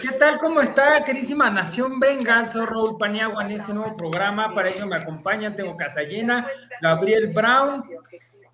[0.00, 0.38] ¿Qué tal?
[0.38, 2.48] ¿Cómo está, querísima Nación Bengal?
[2.48, 4.50] Soy Raúl Paniagua en este nuevo programa.
[4.50, 6.46] Para ello me acompañan, tengo casa llena,
[6.80, 7.82] Gabriel Brown,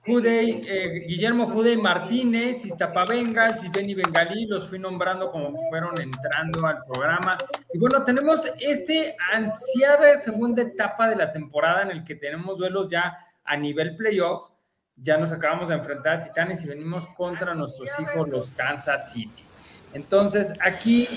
[0.06, 4.46] eh, Guillermo Judey Martínez, Iztapa Bengals y Bengalí.
[4.46, 7.38] Los fui nombrando como fueron entrando al programa.
[7.72, 12.88] Y bueno, tenemos este ansiada segunda etapa de la temporada en el que tenemos duelos
[12.88, 14.52] ya a nivel playoffs.
[14.96, 19.47] Ya nos acabamos de enfrentar a Titanes y venimos contra nuestros hijos, los Kansas City.
[19.92, 21.08] Entonces, aquí,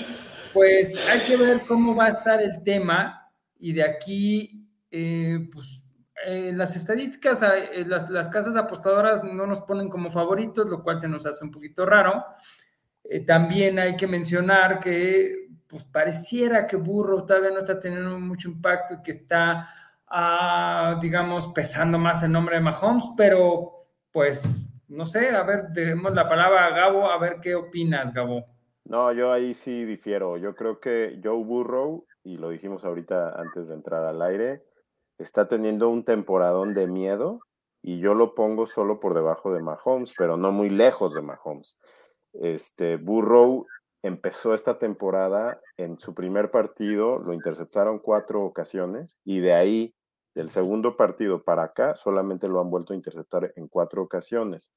[0.52, 5.82] pues hay que ver cómo va a estar el tema y de aquí, eh, pues,
[6.26, 11.00] eh, las estadísticas, eh, las, las, casas apostadoras no nos ponen como favoritos, lo cual
[11.00, 12.24] se nos hace un poquito raro.
[13.26, 18.94] también hay que mencionar que, pues, pareciera que Burro todavía no está teniendo mucho impacto
[18.94, 19.68] y que está,
[20.08, 26.12] ah, digamos, pesando más el nombre de Mahomes, pero, pues, no sé, a ver, dejemos
[26.14, 28.51] la palabra a Gabo, a ver qué opinas, Gabo.
[28.84, 30.36] No, yo ahí sí difiero.
[30.36, 34.58] Yo creo que Joe Burrow, y lo dijimos ahorita antes de entrar al aire,
[35.18, 37.40] está teniendo un temporadón de miedo
[37.82, 41.78] y yo lo pongo solo por debajo de Mahomes, pero no muy lejos de Mahomes.
[42.32, 43.66] Este Burrow
[44.02, 49.94] empezó esta temporada en su primer partido, lo interceptaron cuatro ocasiones y de ahí,
[50.34, 54.72] del segundo partido para acá, solamente lo han vuelto a interceptar en cuatro ocasiones.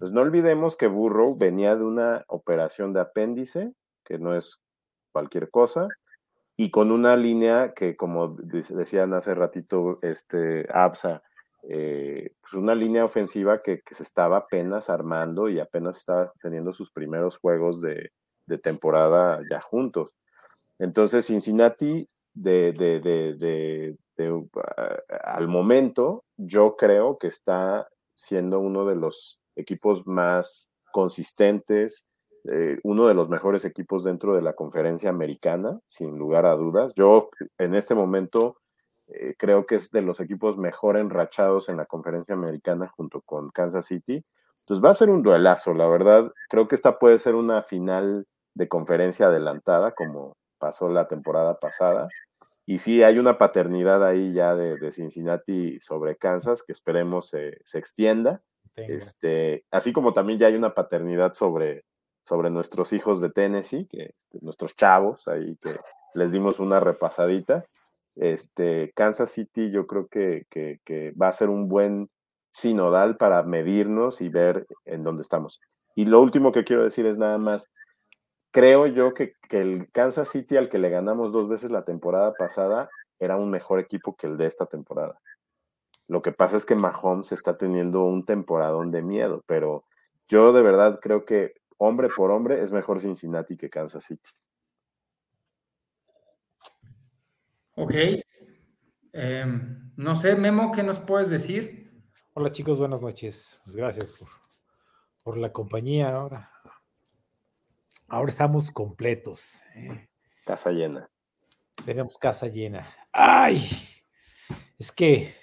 [0.00, 4.62] Pues no olvidemos que Burrow venía de una operación de apéndice, que no es
[5.12, 5.88] cualquier cosa,
[6.56, 11.20] y con una línea que, como decían hace ratito, este, ABSA,
[11.64, 16.90] eh, pues una línea ofensiva que, se estaba apenas armando y apenas estaba teniendo sus
[16.90, 18.10] primeros juegos de,
[18.62, 20.14] temporada ya juntos.
[20.78, 23.96] Entonces, Cincinnati, de, de,
[25.24, 32.06] al momento, yo creo que está siendo uno de los equipos más consistentes,
[32.44, 36.94] eh, uno de los mejores equipos dentro de la conferencia americana, sin lugar a dudas.
[36.94, 38.56] Yo en este momento
[39.08, 43.50] eh, creo que es de los equipos mejor enrachados en la conferencia americana junto con
[43.50, 44.22] Kansas City.
[44.60, 46.32] Entonces va a ser un duelazo, la verdad.
[46.48, 52.08] Creo que esta puede ser una final de conferencia adelantada, como pasó la temporada pasada.
[52.66, 57.78] Y sí, hay una paternidad ahí ya de, Cincinnati sobre Kansas que esperemos se, se
[57.78, 58.38] extienda
[58.76, 61.84] este, así como también ya hay una paternidad sobre,
[62.24, 65.76] sobre nuestros hijos de Tennessee, que este, nuestros chavos ahí que
[66.14, 67.64] les dimos una repasadita.
[68.16, 70.46] Este, Kansas City yo creo que,
[71.20, 72.10] va a ser un buen
[72.50, 75.60] sinodal para medirnos y ver en dónde estamos.
[75.94, 77.68] Y lo último que quiero decir es nada más,
[78.50, 82.32] creo yo que, que, el Kansas City al que le ganamos dos veces la temporada
[82.34, 82.88] pasada
[83.18, 85.20] era un mejor equipo que el de esta temporada.
[86.10, 89.84] Lo que pasa es que Mahomes está teniendo un temporadón de miedo, pero
[90.26, 94.28] yo de verdad creo que hombre por hombre es mejor Cincinnati que Kansas City.
[97.76, 97.94] Ok.
[99.12, 102.02] Em, no sé, Memo, ¿qué nos puedes decir?
[102.34, 103.60] Hola chicos, buenas noches.
[103.62, 104.12] Pues gracias
[105.22, 106.12] por, la compañía.
[106.12, 106.50] Ahora,
[108.08, 109.62] ahora estamos completos.
[109.76, 110.08] ¿eh?
[110.44, 111.08] Casa llena.
[111.84, 112.84] Tenemos casa llena.
[113.12, 113.60] ¡Ay!
[114.76, 115.39] Es que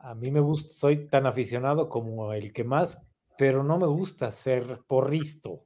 [0.00, 2.98] a mí me gusta, soy tan aficionado como el que más,
[3.36, 5.64] pero no me gusta ser porristo.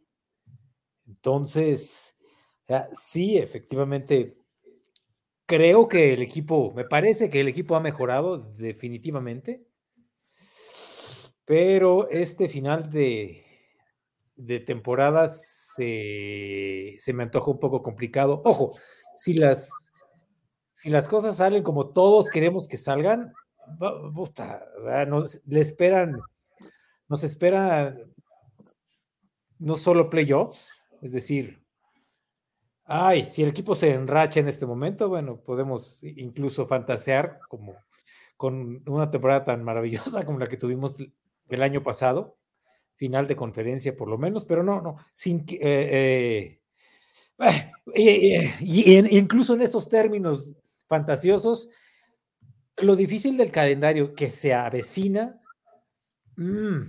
[1.07, 2.17] Entonces,
[2.93, 4.37] sí, efectivamente,
[5.47, 9.65] creo que el equipo, me parece que el equipo ha mejorado definitivamente,
[11.45, 13.45] pero este final de,
[14.35, 18.43] de temporada se, se, me antoja un poco complicado.
[18.45, 18.75] Ojo,
[19.15, 19.69] si las,
[20.73, 23.33] si las cosas salen como todos queremos que salgan,
[25.09, 26.21] nos, le esperan,
[27.09, 27.39] nos
[29.59, 31.63] no solo playoffs, es decir,
[32.85, 37.75] ay, si el equipo se enracha en este momento, bueno, podemos incluso fantasear como
[38.37, 40.97] con una temporada tan maravillosa como la que tuvimos
[41.49, 42.37] el año pasado,
[42.97, 45.59] final de conferencia por lo menos, pero no, no, sin que...
[45.63, 46.61] Eh,
[47.97, 50.55] eh, y, incluso en esos términos
[50.87, 51.69] fantasiosos,
[52.79, 55.41] lo difícil del calendario que se avecina,
[56.37, 56.83] mm,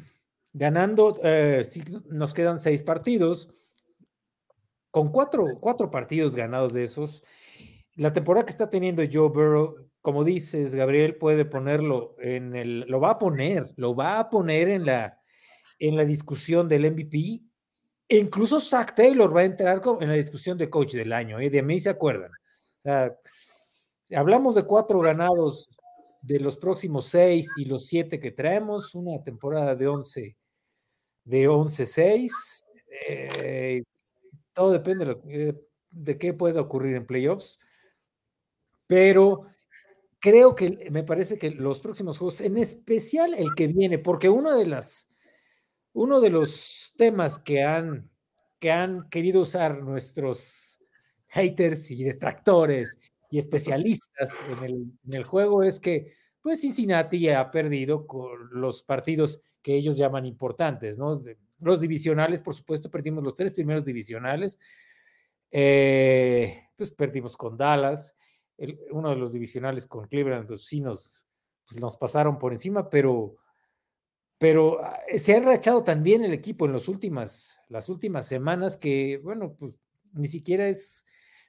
[0.54, 1.68] ganando, eh,
[2.10, 3.50] nos quedan seis partidos,
[4.92, 7.24] con cuatro, cuatro partidos ganados de esos,
[7.96, 13.00] la temporada que está teniendo Joe Burrow, como dices, Gabriel, puede ponerlo en el, lo
[13.00, 15.20] va a poner, lo va a poner en la,
[15.80, 17.42] en la discusión del MVP.
[18.08, 21.50] E incluso Zach Taylor va a entrar en la discusión de coach del año, ¿eh?
[21.50, 22.32] de mí se acuerdan.
[22.32, 23.18] O sea,
[24.16, 25.66] hablamos de cuatro ganados
[26.28, 30.38] de los próximos seis y los siete que traemos, una temporada de 11,
[31.24, 32.32] de 11-6.
[33.08, 33.84] Eh,
[34.54, 35.22] todo depende, de lo,
[35.92, 37.60] de qué puede ocurrir en playoffs,
[38.88, 39.42] pero
[40.20, 44.58] creo que me parece que los próximos juegos, en especial el que viene, porque uno
[44.58, 45.08] de las,
[45.94, 48.10] uno de los temas que han,
[48.60, 50.80] que han querido usar nuestros
[51.28, 53.00] haters y detractores
[53.30, 58.06] y especialistas en el, juego es que, pues Cincinnati ha perdido
[58.52, 61.24] los partidos que ellos llaman importantes, ¿no?
[61.60, 64.60] Los divisionales, por supuesto, perdimos los tres primeros divisionales,
[65.52, 68.16] eh, pues perdimos con Dallas,
[68.92, 71.26] uno de los divisionales con Cleveland, pues sí nos,
[71.68, 73.36] pues, nos pasaron por encima, pero,
[74.38, 79.20] pero ah, se ha enrachado también el equipo en las últimas, las últimas semanas que,
[79.24, 79.80] bueno, pues
[80.14, 81.05] ni siquiera es,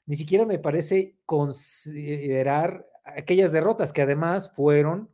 [0.06, 5.10] ni siquiera me parece considerar aquellas derrotas que además fueron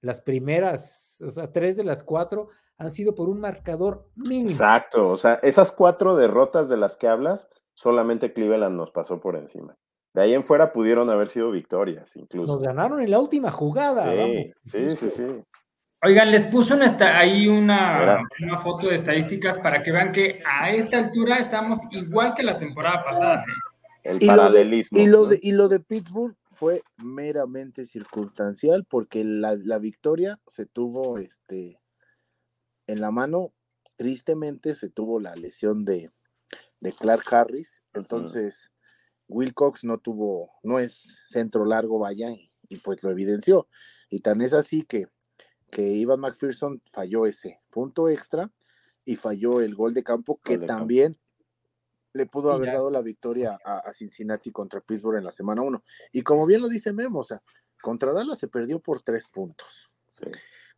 [0.00, 4.50] las primeras, o sea, tres de las cuatro han sido por un marcador mínimo.
[4.50, 9.36] Exacto, o sea, esas cuatro derrotas de las que hablas, solamente Cleveland nos pasó por
[9.36, 9.76] encima.
[10.12, 12.52] De ahí en fuera pudieron haber sido victorias, incluso.
[12.52, 14.10] Nos ganaron en la última jugada.
[14.12, 15.44] Sí, sí, sí, sí.
[16.04, 20.98] Oigan, les puso ahí una, una, foto de estadísticas para que vean que a esta
[20.98, 23.42] altura estamos igual que la temporada pasada.
[23.42, 23.71] ¿eh?
[24.02, 24.98] El paralelismo.
[24.98, 30.66] y, lo de, y lo de Pittsburgh fue meramente circunstancial porque la, la, victoria se
[30.66, 31.80] tuvo este,
[32.86, 33.52] en la mano,
[33.96, 36.10] tristemente se tuvo la lesión de,
[36.80, 37.82] de Clark Harris.
[37.94, 38.72] Entonces,
[39.28, 42.30] Wilcox no tuvo, no es centro largo, vaya,
[42.68, 43.68] y, pues lo evidenció.
[44.10, 45.08] Y tan es así que,
[45.70, 48.52] que Ivan McPherson falló ese punto extra
[49.04, 51.18] y falló el gol de campo que también
[52.12, 55.82] le pudo haber dado la victoria a, Cincinnati contra Pittsburgh en la semana 1.
[56.12, 57.42] Y como bien lo dice Memo, o sea,
[57.80, 59.90] contra Dallas se perdió por tres puntos.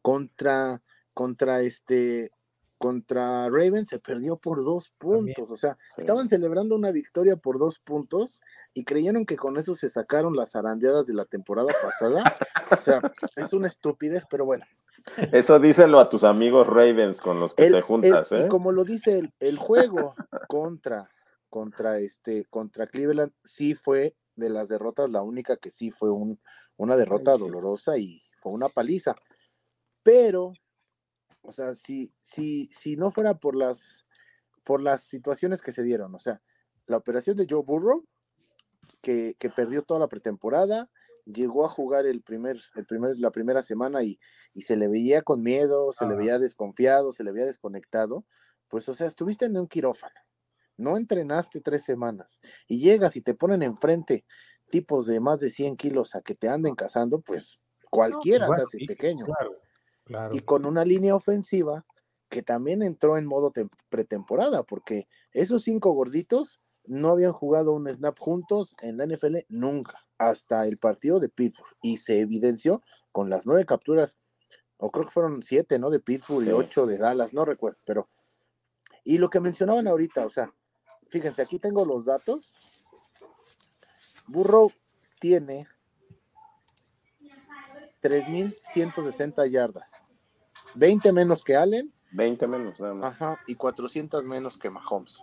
[0.01, 0.83] Contra,
[1.13, 2.31] contra este
[2.77, 5.51] contra Ravens se perdió por dos puntos.
[5.51, 8.43] O sea, estaban celebrando una victoria por dos puntos
[8.75, 12.37] y creyeron que con eso se sacaron las arandeadas de la temporada pasada.
[12.71, 13.01] o sea,
[13.37, 14.67] es una estupidez, pero bueno.
[15.33, 18.45] Eso díselo a tus amigos Ravens con los que te juntas, ¿eh?
[18.45, 20.15] Y como lo dice el, el juego
[20.49, 21.11] contra,
[21.55, 26.37] contra este, contra Cleveland, sí fue de las derrotas la única que sí fue un,
[26.77, 29.15] una derrota dolorosa y fue una paliza.
[30.03, 30.53] Pero
[31.43, 34.05] o sea, si, si, si no fuera por las,
[34.65, 36.43] por las situaciones que se dieron, o sea,
[36.89, 38.05] la operación de Joe Burrow,
[39.00, 40.91] que, perdió toda la pretemporada,
[41.25, 44.19] llegó a jugar el primer, el primer, la primera semana y,
[44.55, 48.25] y se le veía con miedo, se le veía desconfiado, se le veía desconectado,
[48.67, 50.19] pues o sea, estuviste en un quirófano,
[50.76, 54.25] no entrenaste tres semanas y llegas y te ponen enfrente
[54.71, 57.61] tipos de más de 100 kilos a que te anden cazando, pues
[57.91, 59.26] cualquiera se hace pequeño.
[60.05, 60.35] Claro.
[60.35, 61.87] Y con una línea ofensiva
[62.29, 63.53] que también entró en modo
[63.88, 70.05] pretemporada, porque esos cinco gorditos no habían jugado un snap juntos en la NFL nunca,
[70.19, 71.76] hasta el partido de Pittsburgh.
[71.82, 72.82] Y se evidenció
[73.12, 74.17] con las nueve capturas,
[74.76, 75.91] o creo que fueron siete, ¿no?
[75.91, 78.09] De Pittsburgh y ocho de Dallas, no recuerdo, pero.
[79.05, 80.53] Y lo que mencionaban ahorita, o sea,
[81.14, 82.56] fíjense, aquí tengo los datos.
[84.26, 84.72] Burrow
[85.20, 85.69] tiene
[88.02, 90.06] 3.160 yardas.
[90.75, 91.94] 20 menos que Allen.
[92.11, 93.14] 20 menos, nada más.
[93.14, 95.22] Ajá, y 400 menos que Mahomes.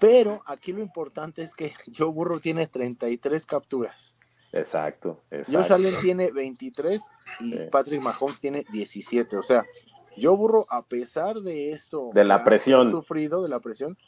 [0.00, 4.16] Pero aquí lo importante es que Joe Burrow tiene 33 capturas.
[4.52, 5.60] Exacto, exacto.
[5.60, 7.02] Josh Allen tiene 23
[7.40, 9.36] y Patrick Mahomes tiene 17.
[9.36, 9.66] O sea,
[10.16, 13.98] Joe Burrow, a pesar de eso, de la presión, sufrido de la presión,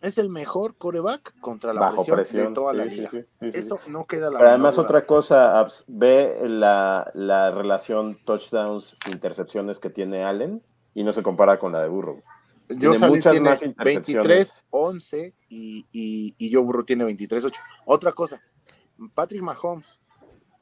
[0.00, 3.10] es el mejor coreback contra la presión, de toda la liga.
[3.40, 10.62] Eso no queda la además, otra cosa, ve la, relación touchdowns, intercepciones que tiene Allen
[10.94, 12.22] y no se compara con la de Burrow.
[12.68, 17.60] Yo tiene muchas tiene más 23, 11 y, y, y Joe Burrow tiene 23, 8.
[17.84, 18.40] Otra cosa,
[19.14, 20.00] Patrick Mahomes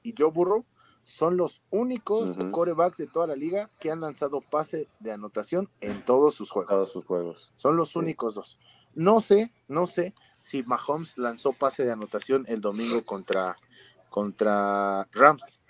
[0.02, 0.64] y Joe Burrow
[1.04, 6.04] son los únicos corebacks de toda la liga que han lanzado pase de anotación en
[6.04, 6.68] todos sus juegos.
[6.68, 7.52] Todos sus juegos.
[7.56, 8.58] Son los únicos dos.
[8.98, 13.56] No sé, no sé si Mahomes lanzó pase de anotación el domingo contra,
[14.10, 15.60] contra Rams.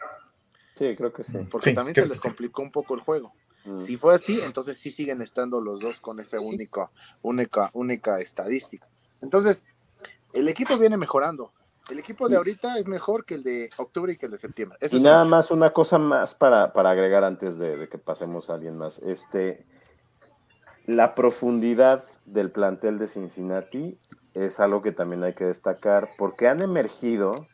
[0.77, 1.37] Sí, creo que sí.
[1.51, 3.35] Porque también se les complicó un poco el juego.
[3.67, 3.83] Mm.
[3.83, 8.89] Si fue así, entonces sí siguen estando los dos con esa única, única, única estadística.
[9.21, 9.67] Entonces,
[10.33, 11.53] el equipo viene mejorando.
[11.91, 14.79] El equipo de ahorita es mejor que el de octubre y que el de septiembre.
[14.91, 18.55] y nada más una cosa más para, para agregar antes de, de, que pasemos a
[18.55, 19.01] alguien más.
[19.01, 19.67] Este,
[20.87, 23.99] la profundidad del plantel de Cincinnati
[24.35, 27.47] es algo que también hay que destacar, porque han emergido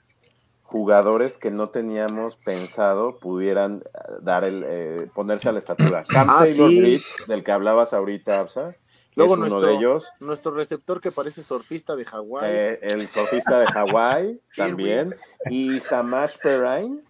[0.62, 6.04] jugadores que no teníamos pensado pudieran eh, dar el eh, ponerse a la estatura.
[6.08, 8.74] Cam ah, Taylor del que hablabas ahorita, Absa,
[9.16, 10.08] Luego es uno nuestro, de ellos.
[10.18, 12.50] nuestro receptor que parece surfista de Hawái.
[12.50, 15.14] Eh, el surfista de Hawái también.
[15.48, 17.02] Y Samash Perrine.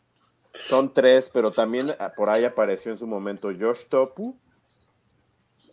[0.53, 4.39] Son tres, pero también ah, por ahí apareció en su momento Josh Topu,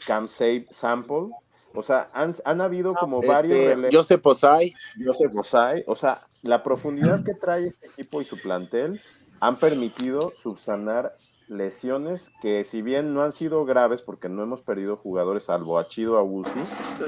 [0.07, 1.29] Cam Sa- Sample.
[1.73, 4.73] O sea, han, han habido como Este, varios rele- Joseph Osai.
[5.03, 5.83] Joseph Osai.
[5.87, 8.99] O sea, la profundidad que trae este equipo y su plantel
[9.39, 11.13] han permitido subsanar
[11.47, 15.87] lesiones que si bien no han sido graves porque no hemos perdido jugadores salvo a
[15.87, 16.17] Chido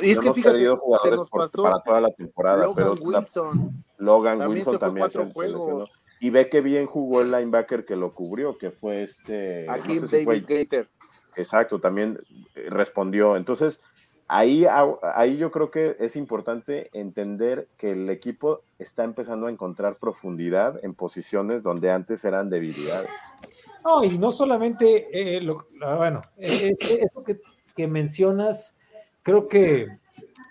[0.01, 3.19] es no que hemos fíjate, perdido jugadores por- para toda la temporada, Logan pero la-
[3.19, 3.83] Wilson.
[3.97, 5.85] Logan También Wilson también se, se lesionó.
[6.19, 9.65] Y ve que bien jugó el linebacker que lo cubrió, que fue este.
[9.67, 10.87] no Aquí sé si fue- Davis Gator.
[11.37, 12.19] exacto, también
[12.69, 13.35] respondió.
[13.37, 13.79] Entonces,
[14.27, 14.65] ahí,
[15.15, 20.83] ahí yo creo que es importante entender que el equipo está empezando a encontrar profundidad
[20.83, 23.09] en posiciones donde antes eran debilidades.
[23.83, 27.37] No, y no solamente, eh, lo- ah, bueno, eh, eso que,
[27.75, 28.75] que mencionas,
[29.23, 29.87] creo que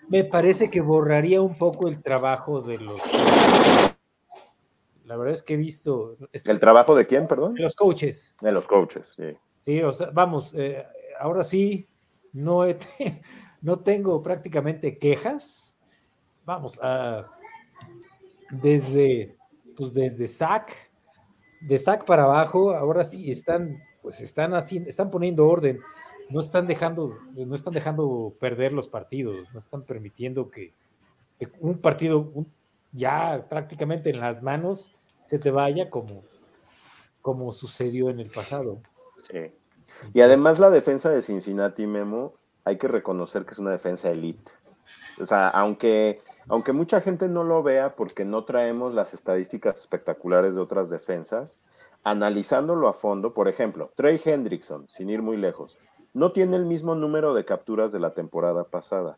[0.09, 3.01] me parece que borraría un poco el trabajo de los...
[5.05, 6.17] La verdad es que he visto...
[6.31, 7.53] ¿El trabajo de quién, perdón?
[7.55, 9.35] de los coaches, De los coaches, sí.
[9.61, 10.83] sí, o sea, vamos, eh,
[11.19, 11.87] ahora sí,
[12.31, 12.77] no, he
[13.63, 15.79] no tengo prácticamente quejas,
[16.45, 17.31] vamos, a
[18.51, 19.35] desde,
[19.75, 20.91] pues desde SAC,
[21.61, 25.79] de SAC para abajo, ahora sí están, pues están haciendo, están poniendo orden,
[26.29, 30.73] no están dejando, no están dejando perder los partidos, no están permitiendo que,
[31.59, 32.31] un partido
[32.91, 34.93] ya prácticamente en las manos
[35.23, 36.23] se te vaya como,
[37.21, 38.79] como sucedió en el pasado.
[39.23, 39.59] Sí.
[40.13, 42.33] Y además la defensa de Cincinnati, Memo,
[42.65, 44.49] hay que reconocer que es una defensa elite.
[45.19, 50.55] O sea, aunque, aunque mucha gente no lo vea porque no traemos las estadísticas espectaculares
[50.55, 51.59] de otras defensas,
[52.03, 55.77] analizándolo a fondo, por ejemplo, Trey Hendrickson, sin ir muy lejos,
[56.13, 59.17] no tiene el mismo número de capturas de la temporada pasada.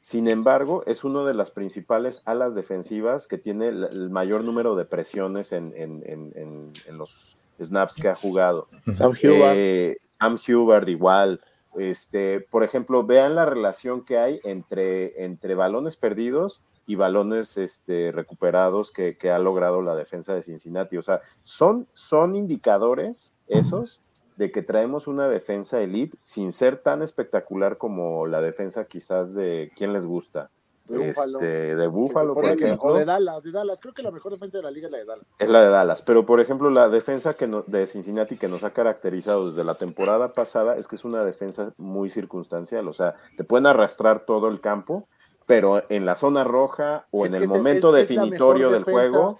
[0.00, 4.84] Sin embargo, es una de las principales alas defensivas que tiene el, mayor número de
[4.84, 8.68] presiones en, en- en- en- en los snaps que ha jugado.
[8.78, 9.54] Sam Hubbard.
[9.56, 11.40] Eh, Sam Hubbard igual.
[11.76, 18.12] Este, por ejemplo, vean la relación que hay entre, entre balones perdidos y balones este,
[18.12, 20.96] recuperados que, ha logrado la defensa de Cincinnati.
[20.96, 24.00] O sea, son, son indicadores esos
[24.36, 29.72] de que traemos una defensa elite sin ser tan espectacular como la defensa quizás de
[29.76, 30.50] quién les gusta.
[30.86, 31.38] De Búfalo.
[31.40, 32.74] Este, de Búfalo, por ejemplo.
[32.82, 33.80] o de Dallas, de Dallas.
[33.80, 35.24] Creo que la mejor defensa de la liga es la de Dallas.
[35.38, 38.64] Es la de Dallas, pero por ejemplo la defensa que no- de Cincinnati que nos
[38.64, 43.14] ha caracterizado desde la temporada pasada es que es una defensa muy circunstancial, o sea,
[43.36, 45.08] te pueden arrastrar todo el campo,
[45.46, 49.38] pero en la zona roja o Es en el momento es- definitorio del juego,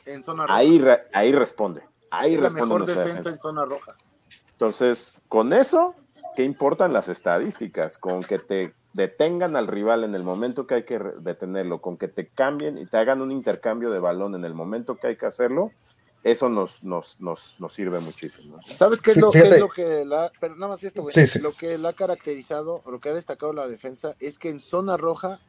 [0.48, 3.30] ahí, re- ahí responde, ahí es la responde mejor nuestra defensa defensa.
[3.30, 3.94] en zona roja.
[4.52, 5.94] Entonces, con eso,
[6.36, 7.98] ¿qué importan las estadísticas?
[7.98, 12.08] Con que te detengan al rival en el momento que hay que detenerlo, con que
[12.08, 15.26] te cambien y te hagan un intercambio de balón en el momento que hay que
[15.26, 15.72] hacerlo,
[16.22, 18.58] eso nos, nos, nos, nos sirve muchísimo.
[18.62, 21.26] ¿Sabes qué es lo, qué es lo que la, pero nada más esto, güey, Sí,
[21.26, 21.40] sí.
[21.40, 24.96] lo que la ha caracterizado, lo que ha destacado la defensa es que en zona
[24.96, 25.40] roja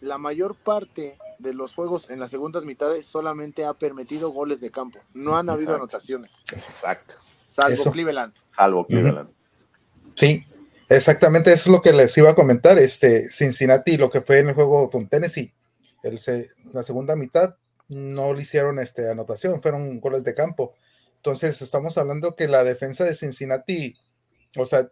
[0.00, 4.70] la mayor parte de los juegos en las segundas mitades solamente ha permitido goles de
[4.70, 4.98] campo.
[5.14, 5.84] No han habido Exacto.
[5.84, 7.12] anotaciones, Exacto.
[7.46, 7.92] salvo Eso.
[7.92, 8.32] Cleveland.
[8.50, 9.30] Salvo Cleveland.
[10.14, 10.44] Sí,
[10.88, 12.78] exactamente, eso es lo que les iba a comentar.
[12.78, 15.52] Este Cincinnati, lo que fue en el juego con Tennessee,
[16.02, 16.18] el
[16.72, 17.56] la segunda mitad
[17.88, 20.74] no le hicieron este, anotación, fueron goles de campo.
[21.16, 23.96] Entonces, estamos hablando que la defensa de Cincinnati,
[24.56, 24.90] o sea,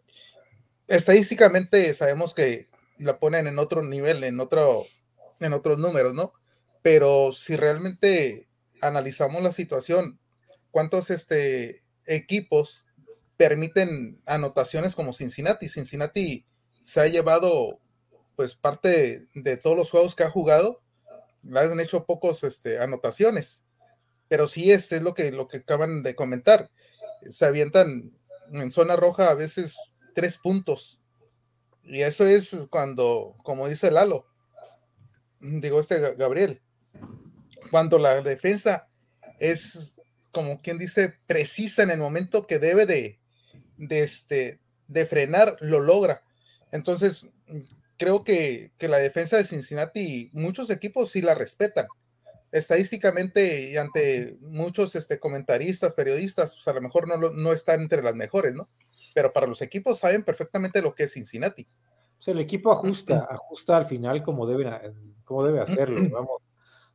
[0.88, 4.84] estadísticamente sabemos que la ponen en otro nivel, en otro,
[5.40, 6.32] en otros números, ¿no?
[6.82, 8.48] Pero si realmente
[8.80, 10.18] analizamos la situación,
[10.70, 12.86] ¿cuántos este, equipos
[13.36, 15.68] permiten anotaciones como Cincinnati?
[15.68, 16.46] Cincinnati
[16.80, 17.80] se ha llevado
[18.36, 20.82] pues parte de, todos los juegos que ha jugado,
[21.42, 23.62] le han hecho pocos este, anotaciones,
[24.28, 26.70] pero sí este es lo que, lo que acaban de comentar,
[27.28, 28.12] se avientan
[28.52, 29.76] en zona roja a veces
[30.14, 31.00] tres puntos,
[31.84, 34.26] y eso es cuando, como dice Lalo,
[35.40, 36.60] digo este Ga- Gabriel,
[37.70, 38.88] cuando la defensa
[39.38, 39.96] es
[40.32, 43.20] como quien dice precisa en el momento que debe de,
[43.76, 46.22] de, este, de frenar, lo logra.
[46.72, 47.30] Entonces,
[47.96, 51.86] creo que, que la defensa de Cincinnati, muchos equipos sí la respetan.
[52.52, 58.02] Estadísticamente y ante muchos este, comentaristas, periodistas, pues a lo mejor no, no están entre
[58.02, 58.68] las mejores, ¿no?
[59.12, 61.66] Pero para los equipos saben perfectamente lo que es Cincinnati.
[62.24, 64.72] Sea, el equipo ajusta, ajusta al final como, deben,
[65.24, 66.00] como debe hacerlo.
[66.10, 66.40] Vamos,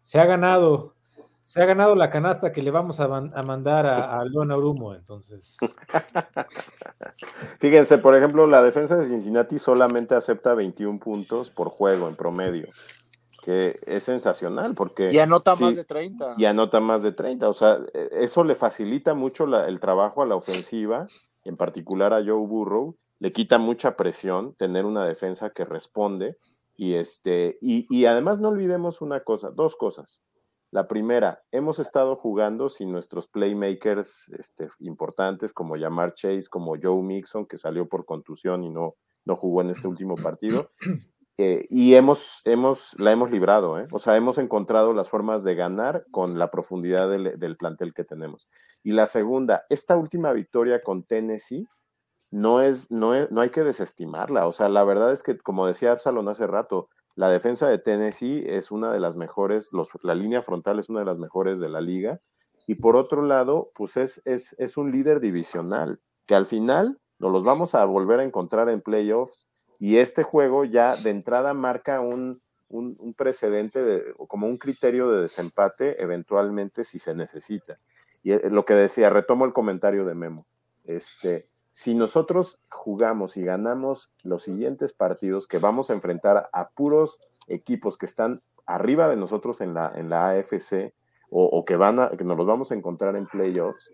[0.01, 0.95] se ha ganado,
[1.50, 5.58] Se ha ganado la canasta que le vamos a, a mandar a, a Urumo, entonces.
[7.60, 12.68] Fíjense, por ejemplo, la defensa de Cincinnati solamente acepta 21 puntos por juego en promedio,
[13.41, 15.10] que es sensacional porque...
[15.12, 16.36] Y anota más de 30.
[16.38, 20.22] Y anota más de 30, o sea, e, eso le facilita mucho la, el trabajo
[20.22, 21.08] a la ofensiva,
[21.46, 26.38] en particular a Joe Burrow, le quita mucha presión tener una defensa que responde
[26.77, 30.22] y, este, y, y además no olvidemos una cosa, dos cosas.
[30.71, 37.01] La primera, hemos estado jugando sin nuestros playmakers este, importantes como Yamar Chase, como Joe
[37.01, 38.95] Mixon, que salió por contusión y no,
[39.25, 40.69] no jugó en este último partido.
[41.41, 43.85] Eh, y hemos, hemos, la hemos librado, ¿eh?
[43.93, 48.49] o sea, hemos encontrado las formas de ganar con la profundidad del, plantel que tenemos.
[48.83, 51.65] Y la segunda, esta última victoria con Tennessee
[52.29, 55.65] no es, no es, no hay que desestimarla, o sea, la verdad es que, como
[55.65, 59.71] decía Absalon hace rato, la defensa de Tennessee es una de las mejores,
[60.03, 62.21] la línea frontal es una de las mejores de la liga.
[62.65, 67.75] Y por otro lado, pues es, un líder divisional, que al final nos los vamos
[67.75, 69.49] a volver a encontrar en playoffs.
[69.81, 72.41] Y este juego ya de entrada marca un,
[73.17, 77.79] precedente, de, como un criterio de desempate, eventualmente si se necesita.
[78.23, 80.45] Y eh, lo que decía, retomo el comentario de Memo.
[80.85, 87.19] Este, si nosotros jugamos y ganamos los siguientes partidos que vamos a enfrentar a puros
[87.47, 90.93] equipos que están arriba de nosotros en la, en la AFC
[91.31, 93.93] o, que, van a, que nos los vamos a encontrar en playoffs,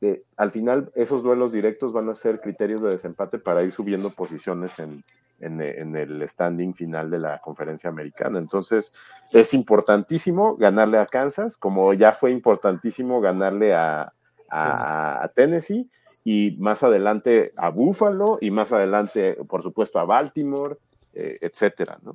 [0.00, 4.10] eh, al final esos duelos directos van a ser criterios de desempate para ir subiendo
[4.10, 5.02] posiciones en,
[5.40, 8.38] en, el standing final de la conferencia americana.
[8.38, 8.92] Entonces
[9.32, 14.12] es importantísimo ganarle a Kansas, como ya fue importantísimo ganarle a,
[14.48, 15.88] a, a, Tennessee
[16.24, 20.76] y más adelante a Buffalo y más adelante, por supuesto, a Baltimore,
[21.14, 22.12] eh, etcétera, ¿no?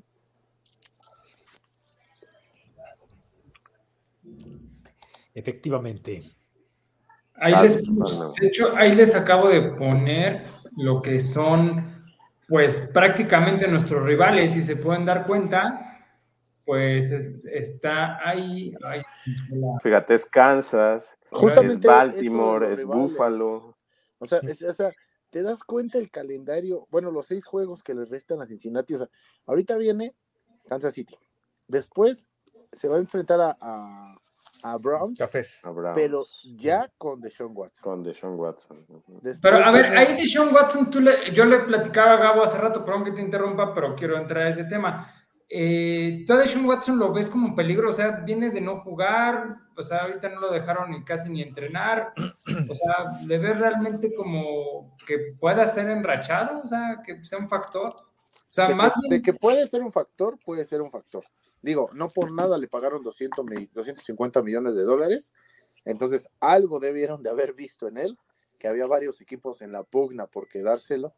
[5.34, 6.24] Efectivamente.
[7.36, 10.46] Ahí les, de hecho, ahí les acabo de poner
[10.78, 12.06] lo que son,
[12.48, 15.93] pues, prácticamente nuestros rivales, si se pueden dar cuenta,
[16.66, 19.02] pues es, está ahí, ahí,
[19.82, 23.76] Fíjate, es Kansas, Justamente es Baltimore, es Buffalo.
[24.20, 24.92] O sea, es, o sea,
[25.30, 29.00] te das cuenta el calendario, bueno, los seis juegos que le restan a Cincinnati, o
[29.00, 29.10] sea,
[29.46, 30.14] ahorita viene
[30.68, 31.18] Kansas City,
[31.68, 32.28] después
[32.72, 34.16] se va a enfrentar a, a,
[34.64, 35.66] a Browns, Cafés.
[35.66, 35.96] A Browns.
[35.96, 37.84] pero ya con Deshaun Watson.
[37.84, 38.86] Con Deshaun Watson.
[39.22, 42.58] Después Pero a ver, ahí Deshaun Watson, tú le- yo le platicaba a Gabo hace
[42.58, 45.12] rato, perdón que te interrumpa, pero quiero entrar a ese tema.
[45.50, 48.78] Eh, tú a Deshaun Watson lo ves como un peligro, o sea, viene de no
[48.78, 52.14] jugar, o sea, ahorita no lo dejaron ni casi ni entrenar,
[52.70, 56.62] o sea, ¿le ves realmente como que pueda ser enrachado?
[56.64, 57.94] O sea, que sea un factor.
[57.94, 60.92] O sea, de, más que, bien, de que puede ser un factor, puede ser un
[60.92, 61.26] factor.
[61.62, 65.34] Digo, no por nada le pagaron 200, mi- 250 millones de dólares,
[65.86, 68.18] entonces algo debieron de haber visto en él,
[68.58, 71.14] que había varios equipos en la pugna por quedárselo,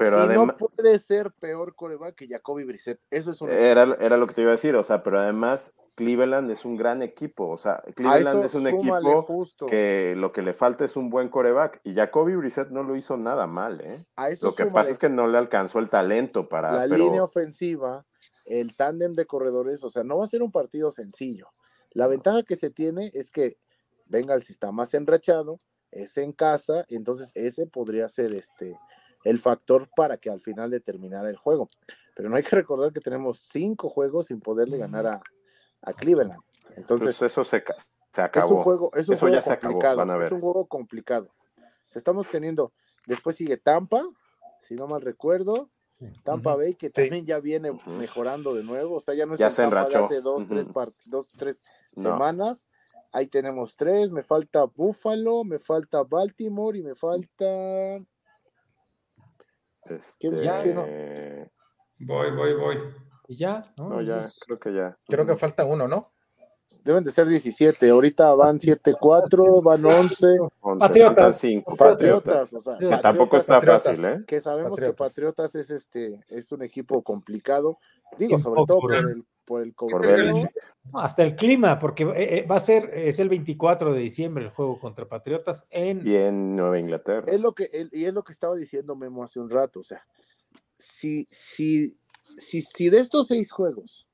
[0.00, 3.82] Pero y además, no puede ser peor coreback que Jacoby Brissett, eso es un era,
[4.00, 7.02] era lo que te iba a decir, o sea, pero además Cleveland es un gran
[7.02, 11.10] equipo, o sea, Cleveland es un equipo justo, que lo que le falta es un
[11.10, 14.06] buen coreback y Jacoby Brissett no lo hizo nada mal, ¿eh?
[14.16, 16.72] a eso Lo que pasa es que no le alcanzó el talento para...
[16.72, 18.06] la pero- línea ofensiva,
[18.46, 21.48] el tándem de corredores, o sea, no va a ser un partido sencillo.
[21.90, 23.58] La ventaja que se tiene es que
[24.06, 25.60] Bengals está más enrachado,
[25.90, 28.78] es en casa, entonces ese podría ser este
[29.24, 31.68] el factor para que al final determinara el juego.
[32.14, 35.20] Pero no hay que recordar que tenemos cinco juegos sin poderle ganar a,
[35.82, 36.40] a Cleveland.
[36.76, 37.64] Entonces, pues eso se, se
[38.12, 38.56] es acabó.
[38.56, 39.96] un juego, es un Eso juego ya se acabó, complicado.
[39.98, 40.26] van a ver.
[40.26, 41.28] Es un juego complicado.
[41.56, 42.72] O sea, estamos teniendo,
[43.06, 44.04] después sigue Tampa,
[44.62, 45.70] si no mal recuerdo,
[46.24, 48.96] Tampa Bay, que también ya viene mejorando de nuevo.
[48.96, 50.04] O sea, ya no es Ya se Tampa de enrachó.
[50.06, 50.68] hace dos, tres,
[51.06, 51.62] dos, tres
[51.96, 52.02] No.
[52.04, 52.66] semanas.
[53.12, 54.10] Ahí tenemos tres.
[54.12, 57.44] Me falta Buffalo, me falta Baltimore y me falta.
[59.90, 60.82] Este, ¿Quién no?
[61.98, 62.76] voy, voy, voy.
[63.28, 63.88] Y ya, ¿no?
[63.88, 64.96] No, ya, Entonces, creo que ya.
[65.08, 66.02] Creo que falta uno, ¿no?
[66.84, 67.90] Deben de ser 17.
[67.90, 70.26] Ahorita van 7-4, van 11.
[70.60, 71.14] Once, Patriotas.
[71.14, 73.82] faltan cinco, Patriotas, o sea, Que Que tampoco Patriotas, está Patriotas.
[73.84, 74.24] fácil, ¿eh?
[74.26, 74.96] que sabemos Patriotas.
[74.96, 77.78] que Patriotas es este es un equipo complicado.
[78.18, 82.56] Digo, sobre todo por el por el no, hasta el clima, porque eh, eh, va
[82.56, 86.06] a ser, es el 24 de diciembre el juego contra Patriotas en...
[86.06, 87.30] Y en Nueva Inglaterra.
[87.30, 90.06] Es lo que y es lo que estaba diciendo Memo hace un rato, o sea,
[90.78, 91.96] si si
[92.38, 94.06] si, si de estos seis juegos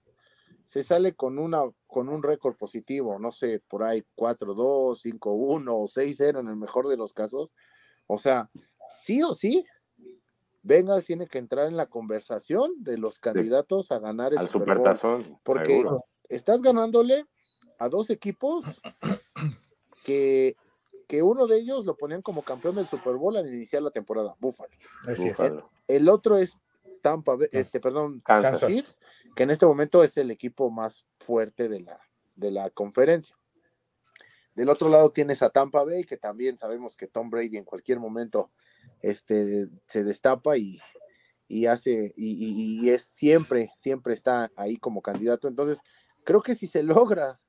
[0.65, 5.87] se sale con una con un récord positivo, no sé, por ahí 4-2, 5-1 o
[5.87, 7.55] 6-0 en el mejor de los casos,
[8.07, 8.51] o sea,
[8.89, 9.65] sí o sí
[10.67, 14.77] Vengas tiene que entrar en la conversación de los candidatos a ganar el Al Super
[14.79, 14.97] Bowl.
[14.97, 15.37] supertazón.
[15.45, 16.05] Porque seguro.
[16.29, 17.25] estás ganándole
[17.79, 18.65] a dos equipos
[20.05, 20.57] que,
[21.07, 24.35] que uno de ellos lo ponían como campeón del Super Bowl al iniciar la temporada,
[24.41, 24.71] Buffalo.
[25.07, 25.39] Así es.
[25.87, 26.61] El otro es
[27.03, 28.61] Tampa, Bay- este, perdón, Kansas.
[28.61, 32.01] Kansas City, que en este momento es el equipo más fuerte de la,
[32.35, 33.37] de la conferencia.
[34.55, 38.01] Del otro lado tienes a Tampa Bay, que también sabemos que Tom Brady en cualquier
[38.01, 38.51] momento
[39.07, 40.81] este, se destapa y,
[41.49, 45.47] y hace, y, es siempre, siempre está ahí como candidato.
[45.47, 45.79] Entonces,
[46.25, 47.41] creo que si se logra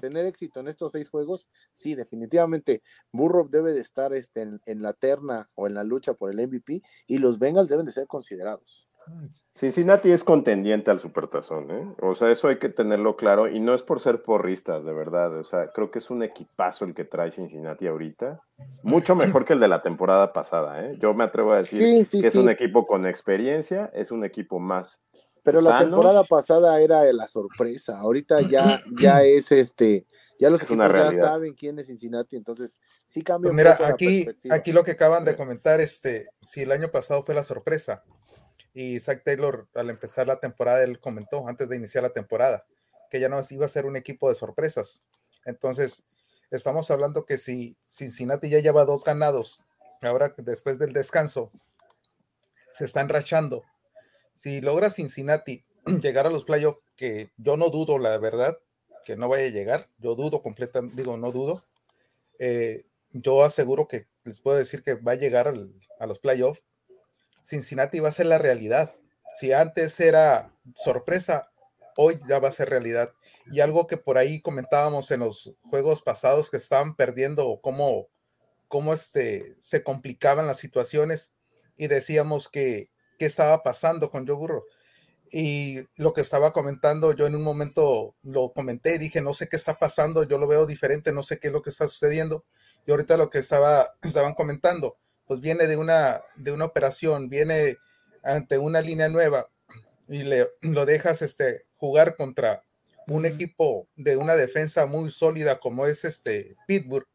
[0.00, 4.82] tener éxito en estos seis juegos, sí, definitivamente Burrow debe de estar este, en, en
[4.82, 8.06] la terna o en la lucha por el MVP y los Bengals deben de ser
[8.06, 8.87] considerados.
[9.54, 11.94] Cincinnati es contendiente al Supertazón, ¿eh?
[12.00, 15.36] O sea, eso hay que tenerlo claro y no es por ser porristas, de verdad.
[15.36, 18.40] O sea, creo que es un equipazo el que trae Cincinnati ahorita.
[18.82, 20.96] Mucho mejor que el de la temporada pasada, ¿eh?
[21.00, 22.38] Yo me atrevo a decir Sí, sí, que es sí.
[22.38, 25.00] un equipo con experiencia, es un equipo más.
[25.42, 27.98] Pero la temporada pasada era la sorpresa.
[27.98, 30.06] Ahorita ya, ya es este,
[30.38, 34.72] ya los Es ya saben quién es Cincinnati, entonces sí cambia Pues mira, aquí, aquí
[34.72, 38.04] lo que acaban de comentar, este, si el año pasado fue la sorpresa,
[38.80, 42.64] y Zach Taylor al empezar la temporada, él comentó antes de iniciar la temporada,
[43.10, 45.02] que ya no iba a ser un equipo de sorpresas.
[45.44, 46.16] Entonces,
[46.52, 49.64] estamos hablando que si Cincinnati ya lleva dos ganados,
[50.00, 51.50] ahora después del descanso,
[52.70, 53.64] se está enrachando.
[54.36, 55.64] Si logra Cincinnati
[56.00, 58.58] llegar a los playoffs, que yo no dudo, la verdad,
[59.04, 61.64] que no vaya a llegar, yo dudo completamente, digo, no dudo,
[62.38, 66.62] eh, yo aseguro que les puedo decir que va a llegar al- a los playoffs.
[67.48, 68.94] Cincinnati va a ser la realidad.
[69.34, 71.50] Si antes era sorpresa,
[71.96, 73.12] hoy ya va a ser realidad.
[73.50, 78.08] Y algo que por ahí comentábamos en los juegos pasados que estaban perdiendo, cómo,
[78.68, 81.32] cómo este, se complicaban las situaciones
[81.76, 84.64] y decíamos que qué estaba pasando con Joe Burrow.
[85.30, 89.56] Y lo que estaba comentando, yo en un momento lo comenté dije, no sé qué
[89.56, 92.44] está pasando, yo lo veo diferente, no sé qué es lo que está sucediendo.
[92.86, 97.76] Y ahorita lo que estaba, estaban comentando, pues viene de una, de una operación, viene
[98.24, 99.48] ante una línea nueva
[100.08, 102.64] y le, lo dejas este, jugar contra
[103.06, 107.06] un equipo de una defensa muy sólida como es este Pittsburgh.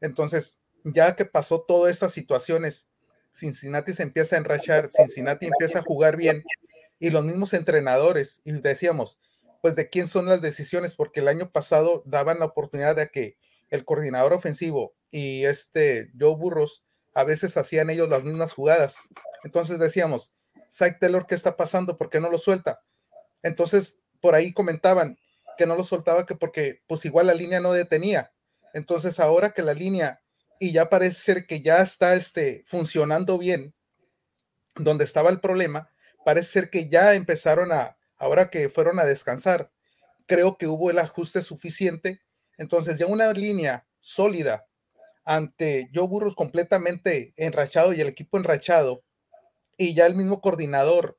[0.00, 2.88] Entonces, ya que pasó todas estas situaciones,
[3.34, 6.44] Cincinnati se empieza a enrachar, Cincinnati empieza a jugar bien
[6.98, 9.18] y los mismos entrenadores, y decíamos,
[9.60, 13.36] pues de quién son las decisiones, porque el año pasado daban la oportunidad de que
[13.70, 19.08] el coordinador ofensivo y este Joe Burros a veces hacían ellos las mismas jugadas.
[19.44, 20.32] Entonces decíamos,
[20.70, 21.98] Zach Taylor, ¿qué está pasando?
[21.98, 22.82] ¿Por qué no lo suelta?
[23.42, 25.18] Entonces, por ahí comentaban
[25.58, 28.32] que no lo soltaba que porque pues igual la línea no detenía.
[28.72, 30.22] Entonces, ahora que la línea
[30.58, 33.74] y ya parece ser que ya está este, funcionando bien,
[34.76, 35.90] donde estaba el problema,
[36.24, 39.72] parece ser que ya empezaron a, ahora que fueron a descansar,
[40.26, 42.22] creo que hubo el ajuste suficiente.
[42.58, 44.68] Entonces, ya una línea sólida
[45.24, 49.04] ante Joe Burros completamente enrachado y el equipo enrachado,
[49.76, 51.16] y ya el mismo coordinador,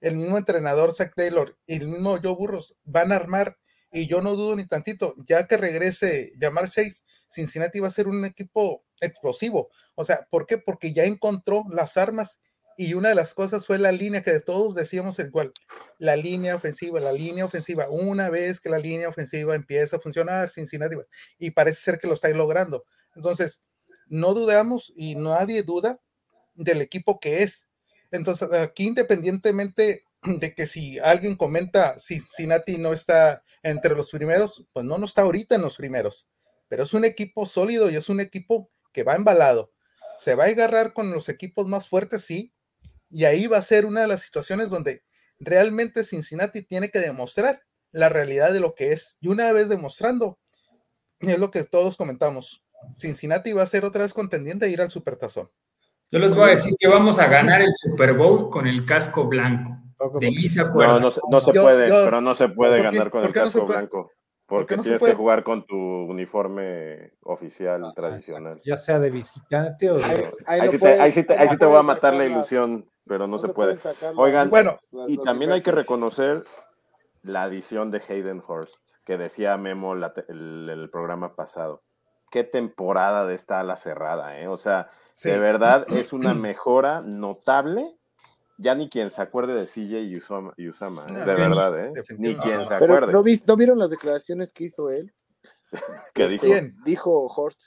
[0.00, 3.56] el mismo entrenador Zach Taylor y el mismo Joe Burros van a armar,
[3.92, 8.08] y yo no dudo ni tantito, ya que regrese Jamar Chase, Cincinnati va a ser
[8.08, 9.70] un equipo explosivo.
[9.94, 10.58] O sea, ¿por qué?
[10.58, 12.40] Porque ya encontró las armas
[12.76, 15.52] y una de las cosas fue la línea que todos decíamos igual,
[15.98, 17.86] la línea ofensiva, la línea ofensiva.
[17.90, 20.96] Una vez que la línea ofensiva empieza a funcionar, Cincinnati,
[21.38, 22.84] y parece ser que lo está logrando.
[23.14, 23.62] Entonces,
[24.06, 26.00] no dudamos y nadie duda
[26.54, 27.68] del equipo que es.
[28.10, 34.84] Entonces, aquí independientemente de que si alguien comenta Cincinnati no está entre los primeros, pues
[34.84, 36.28] no, no está ahorita en los primeros,
[36.68, 39.72] pero es un equipo sólido y es un equipo que va embalado.
[40.16, 42.52] Se va a agarrar con los equipos más fuertes, sí,
[43.10, 45.02] y ahí va a ser una de las situaciones donde
[45.38, 49.18] realmente Cincinnati tiene que demostrar la realidad de lo que es.
[49.20, 50.38] Y una vez demostrando,
[51.20, 52.61] es lo que todos comentamos,
[52.98, 55.48] Cincinnati va a ser otra vez contendiente a ir al Supertazón.
[56.10, 59.24] Yo les voy a decir que vamos a ganar el Super Bowl con el casco
[59.26, 59.78] blanco.
[60.18, 62.78] De mí se No, no, se- no se Yo- puede, yo- pero no se puede
[62.82, 64.10] ¿por qué- ganar con el no casco blanco.
[64.44, 68.60] ¿Por Porque tienes que jugar con tu uniforme oficial Ah, tradicional.
[68.64, 70.04] Ya sea de visitante o de.
[70.04, 71.76] Ahí- ahí Ahí no sí te, puede- ahí sí te- no ahí sí te voy
[71.78, 73.78] a matar la ilusión, pero no, se, puede.
[74.16, 74.72] Oigan, Bueno,
[75.08, 76.42] Y también hay que reconocer
[77.22, 81.82] la adición de Hayden Hurst, que decía Memo la el programa pasado.
[82.32, 84.48] Qué temporada de esta ala cerrada, ¿eh?
[84.48, 85.30] O sea, Sí.
[85.30, 87.94] de verdad es una mejora notable.
[88.58, 91.12] Ya ni quien se acuerde de CJ y Usama, y Usama, ¿eh?
[91.12, 91.92] No, de verdad, ¿eh?
[92.18, 93.12] Ni quien se Pero acuerde.
[93.12, 95.12] ¿no, vis- ¿no vieron las declaraciones que hizo él?
[96.14, 96.74] que dijo, Bien.
[96.84, 97.60] Dijo Horst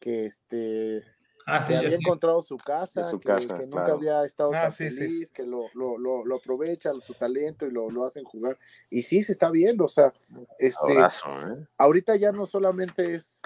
[0.00, 1.04] que este
[1.46, 3.94] Ah, sí, que había encontrado su casa, su que, casa, que nunca claro.
[3.94, 5.34] había estado Ah, tan sí, sí, feliz, sí.
[5.34, 8.56] que lo, lo, lo, lo aprovecha su talento y lo, lo hacen jugar.
[8.88, 10.12] Y sí, se está viendo, o sea,
[10.58, 11.66] este, Abrazo, ¿eh?
[11.76, 13.42] ahorita ya no solamente es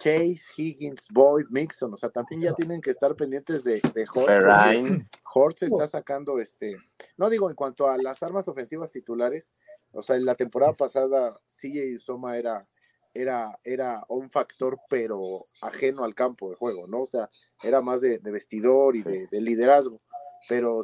[0.00, 5.06] Chase, Higgins, Boyd, Mixon, o sea, también ya tienen que estar pendientes de, de Perrine,
[5.34, 6.74] Hurts está sacando este,
[7.18, 9.52] no digo en cuanto a las armas ofensivas titulares,
[9.92, 12.66] o sea, en la temporada pasada CJ Soma era,
[13.12, 15.20] era, era un factor, pero
[15.60, 17.02] ajeno al campo de juego, ¿no?
[17.02, 17.28] O sea,
[17.62, 20.00] era más de, de vestidor y de, de liderazgo,
[20.48, 20.80] pero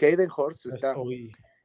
[0.00, 0.96] Hayden Hurts está,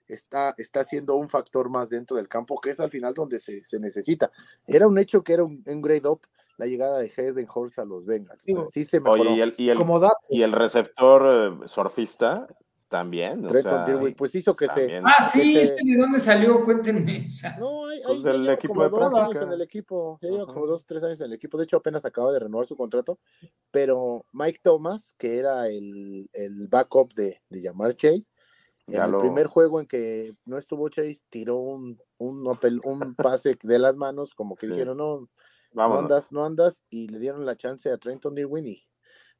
[0.07, 3.63] está, está siendo un factor más dentro del campo, que es al final donde se,
[3.63, 4.31] se necesita.
[4.67, 6.21] Era un hecho que era un, un grade up
[6.57, 8.43] la llegada de Hayden Hurts a los Bengals.
[8.47, 9.21] O sea, sí se mejoró.
[9.21, 12.47] Oye, y el, y el, Como dato, y el receptor eh, surfista
[12.87, 13.43] también.
[13.43, 14.97] o Trenton sea, Dirwin, pues hizo que se...
[15.03, 16.63] Ah, sí, Este- ¿este de dónde salió?
[16.63, 17.27] Cuéntenme.
[17.27, 19.25] O sea, No, hay, Pues hay- equipo como de dos práctica.
[19.25, 21.57] años en el equipo, ya lleva como dos, tres años en el equipo.
[21.57, 23.19] De hecho, apenas acaba de renovar su contrato.
[23.71, 28.29] Pero Mike Thomas, que era el, el backup de, de llamar Chase,
[28.87, 32.47] en Ya el lo- primer juego en que no estuvo Chase, tiró un, un,
[32.85, 34.73] un pase de las manos, como que Sí.
[34.73, 35.27] dijeron, no,
[35.75, 38.83] no andas, no andas, y le dieron la chance a Trenton Irwin y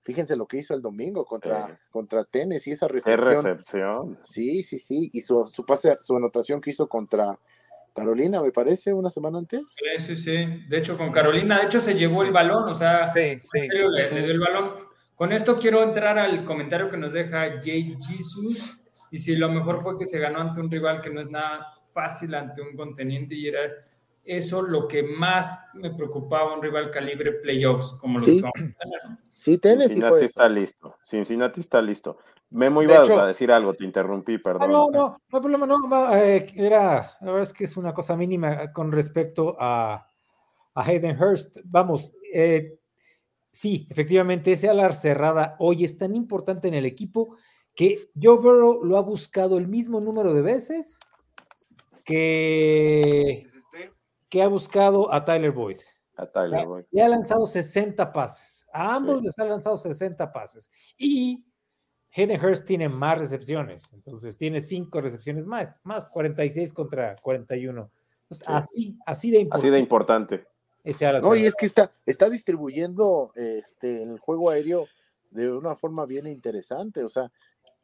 [0.01, 1.73] fíjense lo que hizo el domingo contra, Sí.
[1.89, 3.25] contra Tennessee, esa Qué recepción.
[3.35, 4.19] recepción.
[4.23, 5.09] Sí, sí, sí.
[5.13, 7.39] Y su, su pase, su anotación que hizo contra
[7.95, 9.73] Carolina, me parece, una semana antes.
[9.77, 10.45] sí, sí, sí.
[10.67, 13.47] De hecho, con Carolina, de hecho, se llevó el balón, o sea, Sí, en sí.
[13.51, 14.73] serio, le, le dio el balón.
[15.15, 18.77] Con esto quiero entrar al comentario que nos deja Jay Jesus.
[19.11, 21.73] Y si lo mejor fue que se ganó ante un rival que no es nada
[21.91, 23.61] fácil ante un conteniente y era
[24.25, 28.41] eso lo que más me preocupaba, un rival calibre playoffs, como los Sí.
[29.29, 30.95] Sí, Tennessee Cincinnati está listo.
[31.03, 32.17] Cincinnati está listo.
[32.51, 34.71] Memo, hecho- a decir algo, te interrumpí, perdón.
[34.71, 37.93] no, no, no hay problema, no, va, eh, era, la verdad es que es una
[37.93, 40.07] cosa mínima con respecto a,
[40.73, 41.57] a Hayden Hurst.
[41.65, 42.79] Vamos, eh,
[43.51, 47.35] sí, efectivamente, ese alar cerrada hoy es tan importante en el equipo
[47.75, 50.97] que Joe Burrow lo ha buscado el mismo número de veces
[52.05, 53.47] que,
[54.35, 55.77] que ha buscado a Tyler Boyd.
[56.17, 56.83] A Tyler Boyd.
[56.91, 58.65] Le ha lanzado 60 pases.
[58.73, 59.27] A ambos Sí.
[59.27, 60.69] les ha lanzado 60 pases.
[60.97, 61.45] Y
[62.13, 63.89] Hayden Hurst tiene más recepciones.
[63.93, 67.89] Entonces tiene 5 recepciones más, más 46 contra 41.
[68.29, 68.53] Entonces, Sí.
[68.53, 69.57] así, así de importante.
[69.67, 70.47] Así de importante.
[70.83, 74.85] ese ala No, y es que está, está distribuyendo este, el juego aéreo
[75.31, 77.05] de una forma bien interesante.
[77.05, 77.31] O sea, o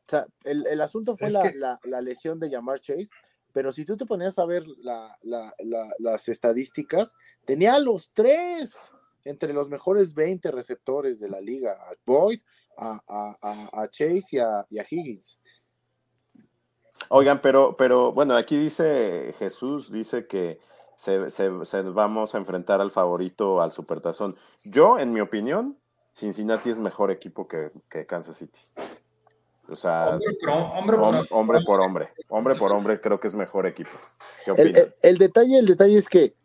[0.06, 3.08] sea, el, el asunto fue la, que- la- la lesión de Jamar Chase,
[3.54, 8.12] pero si tú te ponías a ver la- la- la- las estadísticas, tenía a los
[8.14, 8.92] tres
[9.24, 12.40] entre los mejores 20 receptores de la liga: a Boyd,
[12.78, 14.38] a, a- Chase
[14.70, 15.40] y a, Higgins.
[17.10, 20.60] Oigan, pero, pero bueno, aquí dice Jesús, dice que
[20.96, 21.18] se,
[21.94, 24.36] vamos a enfrentar al favorito al Supertazón.
[24.64, 25.78] Yo, en mi opinión,
[26.14, 27.72] Cincinnati es mejor equipo que
[28.08, 28.60] Kansas City.
[29.72, 32.08] O sea, Hombre por hombre, por hom- hombre por hombre.
[32.30, 33.90] Hombre por hombre creo que es mejor equipo.
[34.46, 34.76] ¿Qué El, opinan?
[34.82, 36.36] el- el detalle, el detalle es que,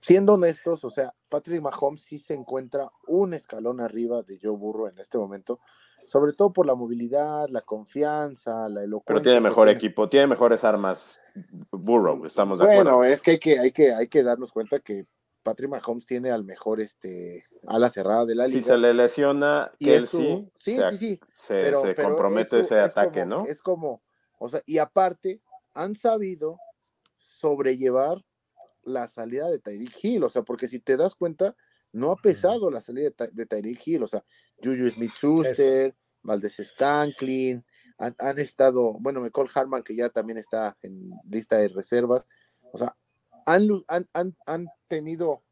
[0.00, 4.86] siendo honestos, o sea, Patrick Mahomes sí se encuentra un escalón arriba de Joe Burrow
[4.86, 5.60] en este momento,
[6.04, 9.04] sobre todo por la movilidad, la confianza, la elocuencia.
[9.14, 9.76] Pero tiene mejor tiene.
[9.78, 11.20] equipo, tiene mejores armas
[11.70, 13.04] Burrow, estamos de Bueno, acuerdo.
[13.04, 15.04] es que hay que, hay que, hay que darnos cuenta que
[15.42, 18.66] Patrick Mahomes tiene al mejor este ala cerrada de la Si liga.
[18.66, 22.90] se le lesiona Kelsey, sí, se, sí, sí, se- pero, se pero compromete ese es
[22.90, 23.46] ataque, como- ¿no?
[23.46, 24.02] Es como,
[24.38, 25.40] o sea, y aparte,
[25.74, 26.58] han sabido
[27.16, 28.18] sobrellevar
[28.82, 31.54] la salida de Tyreek Hill, o sea, porque si te das cuenta,
[31.92, 34.24] no ha pesado la salida de, de Tyreek Hill, o sea,
[34.62, 37.64] Juju Smith Schuster, Valdez Scanklin,
[37.98, 42.28] han, han estado, bueno, McCall Harman, que ya también está en lista de reservas,
[42.72, 42.96] o sea,
[43.48, 45.42] han, han, han, han tenido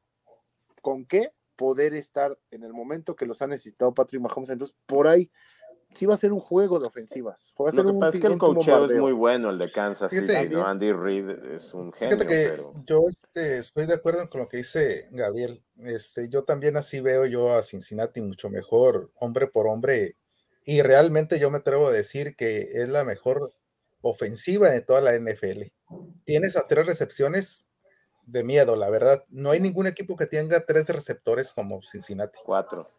[0.83, 5.09] con qué poder estar en el momento que los ha necesitado Patrick Mahomes, entonces por
[5.09, 5.31] ahí
[5.95, 7.55] sí va a ser un juego de ofensivas.
[7.59, 9.49] Va a ser Lo que un pasa es que el un cocheo es muy bueno,
[9.49, 10.67] el de Kansas City, ¿no?
[10.67, 12.75] Andy Reid es un genio, Fíjate que pero...
[12.85, 15.65] yo este, estoy de acuerdo con lo que dice Gabriel.
[15.79, 20.19] Este, yo también así veo yo a Cincinnati mucho mejor, hombre por hombre.
[20.65, 23.55] Y realmente yo me atrevo a decir que es la mejor
[24.03, 25.63] ofensiva de toda la NFL.
[26.25, 27.67] Tienes a tres recepciones
[28.27, 29.25] de miedo, la verdad.
[29.29, 32.39] No hay ningún equipo que tenga tres receptores como Cincinnati.
[32.45, 32.91] Cuatro.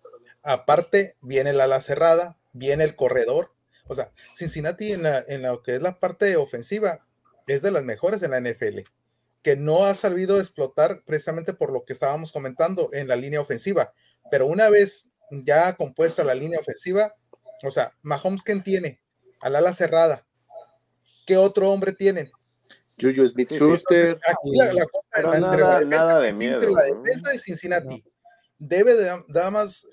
[0.42, 3.54] Aparte, viene el ala cerrada, viene el corredor.
[3.88, 7.00] O sea, Cincinnati en, la, en lo que es la parte ofensiva
[7.48, 8.80] es de las mejores en la NFL,
[9.42, 13.94] que no ha sabido explotar precisamente por lo que estábamos comentando en la línea ofensiva.
[14.30, 17.16] Pero una vez ya compuesta la línea ofensiva,
[17.64, 19.02] o sea, Mahomes, ¿quién tiene?
[19.40, 20.26] Al ala cerrada.
[21.26, 22.32] ¿Qué otro hombre tienen?
[23.00, 24.82] Juju Smith Sí, sí, Schuster, Aquí la, la
[25.36, 27.02] entre nada- la defensa, nada de entre miedo, la ¿no?
[27.04, 28.04] defensa de Cincinnati
[28.58, 29.88] debe de dar más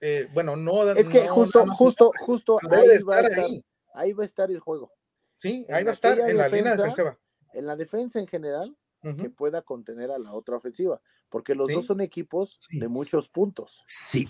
[0.00, 0.84] eh, bueno, no.
[0.92, 3.44] Es que no justo, nada más- justo, justo debe ahí de va, a estar estar,
[3.44, 3.64] ahí.
[3.94, 4.92] ahí va a estar el juego.
[5.36, 7.18] Sí, en ahí va a estar en la línea defensa, defensiva.
[7.54, 8.76] En la defensa en general,
[9.20, 11.74] que pueda contener a la otra ofensiva, porque los Sí.
[11.74, 12.78] dos son equipos Sí.
[12.78, 13.82] de muchos puntos.
[13.86, 14.28] Sí,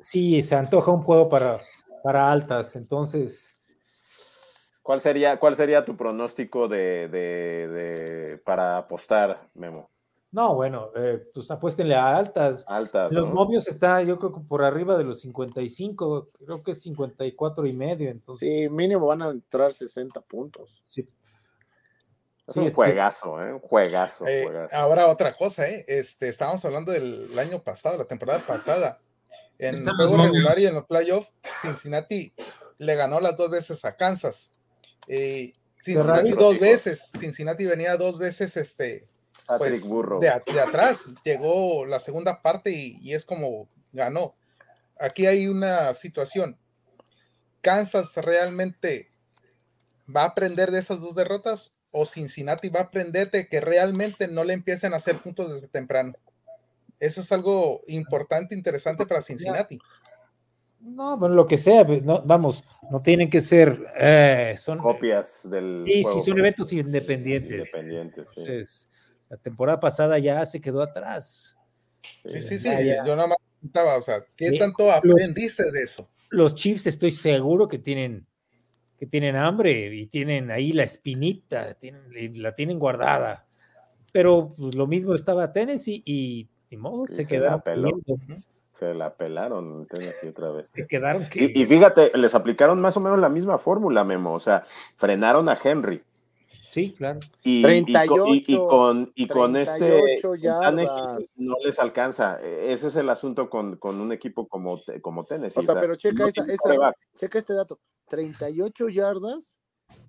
[0.00, 1.60] sí, se antoja un juego para,
[2.02, 2.74] para altas.
[2.74, 3.53] Entonces,
[4.84, 9.88] ¿Cuál sería, cuál sería tu pronóstico de, de- de- para apostar, Memo?
[10.30, 12.64] no, bueno, eh, pues apuéstenle a altas.
[12.68, 13.12] Altas.
[13.12, 13.34] Los ¿no?
[13.34, 17.72] momios está, yo creo que por arriba de los 55, creo que es 54 y
[17.72, 18.10] medio.
[18.10, 20.82] Entonces, Sí, mínimo van a entrar 60 puntos.
[20.86, 21.08] sí.
[22.46, 23.54] Es Sí, un este- juegazo, ¿eh?
[23.54, 24.76] Un juegazo, Eh, juegazo.
[24.76, 25.82] ahora otra cosa, ¿eh?
[25.88, 28.98] Este, estábamos hablando del año pasado, la temporada pasada.
[29.58, 31.30] En Están juego regular y en los playoffs,
[31.62, 32.34] Cincinnati
[32.78, 34.50] le ganó las dos veces a Kansas.
[35.08, 37.10] Eh, Cincinnati dos veces.
[37.18, 39.06] Cincinnati venía dos veces este,
[39.58, 39.84] pues,
[40.20, 41.12] de atrás.
[41.24, 44.34] Llegó la segunda parte y, y es como ganó.
[44.98, 46.58] Aquí hay una situación.
[47.60, 49.10] ¿Kansas realmente
[50.14, 51.72] va a aprender de esas dos derrotas?
[51.90, 55.68] ¿O Cincinnati va a aprender de que realmente no le empiecen a hacer puntos desde
[55.68, 56.12] temprano?
[56.98, 59.78] Eso es algo importante, interesante para Cincinnati.
[60.84, 65.84] No, bueno, lo que sea, no, vamos, no tienen que ser, eh, son, Copias del.
[65.86, 67.74] sí, juego sí, son eventos independientes.
[67.74, 68.40] Independientes, sí.
[68.40, 68.88] Entonces,
[69.30, 71.56] la temporada pasada ya se quedó atrás.
[72.26, 72.68] Sí, sí, sí.
[72.68, 73.06] Ya, ya.
[73.06, 76.10] Yo nada más preguntaba, o sea, ¿qué Sí, tanto aprendiste de eso?
[76.28, 78.26] Los Chiefs estoy seguro que tienen,
[78.98, 83.46] que tienen hambre y tienen ahí la espinita, tienen, y la tienen guardada.
[84.12, 88.02] Pero pues, lo mismo estaba Tennessee y ni modo, Sí, se se comiendo,
[88.84, 90.68] Se la pelaron en Tennessee otra vez.
[90.68, 94.34] se quedaron que Y, y fíjate, les aplicaron más o menos la misma fórmula, Memo.
[94.34, 94.64] O sea,
[94.96, 96.02] frenaron a Henry.
[96.70, 97.20] sí, claro.
[97.42, 102.38] Y, y co- y- y 38, con, y con este 38 no les alcanza.
[102.42, 105.60] E- Ese es el asunto con, con un equipo como, como Tennessee.
[105.60, 106.44] O sea, pero checa no esa,
[107.16, 107.78] checa este dato.
[108.08, 109.60] 38 yardas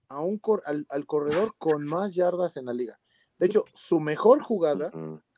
[0.10, 3.00] a un cor- al, al corredor con más yardas en la liga.
[3.38, 4.92] De hecho, su mejor jugada,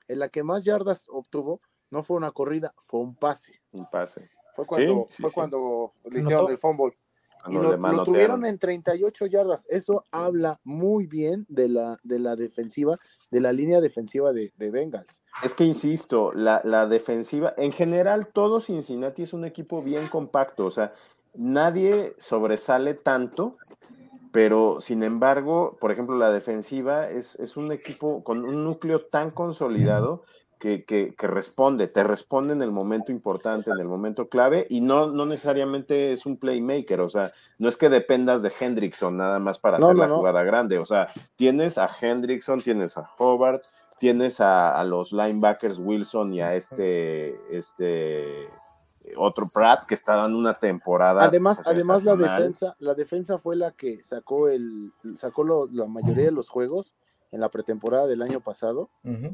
[0.08, 3.62] en la que más yardas obtuvo, no fue una corrida, fue un pase.
[3.71, 4.30] Un pase.
[4.56, 5.34] Fue cuando, sí, fue sí.
[5.34, 6.97] cuando le hicieron el fumble.
[7.47, 9.65] Y lo, lo tuvieron en 38 yardas.
[9.69, 12.97] Eso habla muy bien de la, de la defensiva,
[13.32, 15.21] de la línea defensiva de, de Bengals.
[15.43, 20.65] Es que insisto, la, la defensiva, en general, todo Cincinnati es un equipo bien compacto,
[20.65, 20.93] o sea,
[21.36, 23.54] nadie sobresale tanto,
[24.32, 29.32] pero sin embargo, por ejemplo, la defensiva es, es un equipo con un núcleo tan
[29.32, 30.26] consolidado
[30.59, 34.81] que, que- que responde, te responde en el momento importante, en el momento clave, y
[34.81, 39.39] no, no necesariamente es un playmaker, o sea, no es que dependas de Hendrickson nada
[39.39, 40.17] más para No, hacer no, la no.
[40.17, 43.61] jugada grande, o sea, tienes a Hendrickson, tienes a Hobart,
[43.99, 48.47] tienes a, a los linebackers Wilson y a este, este
[49.15, 51.23] otro Pratt que está dando una temporada.
[51.23, 56.25] Además, además la defensa, la defensa fue la que sacó el, sacó lo- la mayoría
[56.25, 56.93] de los juegos
[57.31, 58.89] en la pretemporada del año pasado.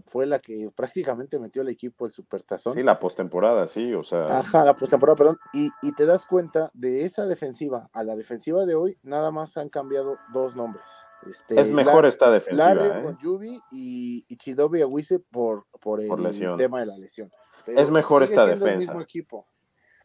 [0.08, 2.74] Fue la que prácticamente metió al equipo el supertazón.
[2.74, 5.38] Sí, la postemporada, sí, o sea, Ajá, la postemporada, perdón.
[5.54, 9.58] Y, y te das cuenta de esa defensiva a la defensiva de hoy, nada más
[9.58, 10.86] han cambiado dos nombres.
[11.30, 12.74] Este, es mejor La- esta defensiva.
[12.74, 13.02] Larry ¿eh?
[13.06, 16.58] Ogunjubi y, y Chidobe Awise por, por el Por lesión.
[16.58, 17.32] tema de la lesión.
[17.66, 18.92] Es mejor sigue esta siendo el defensa.
[18.92, 19.48] mismo equipo.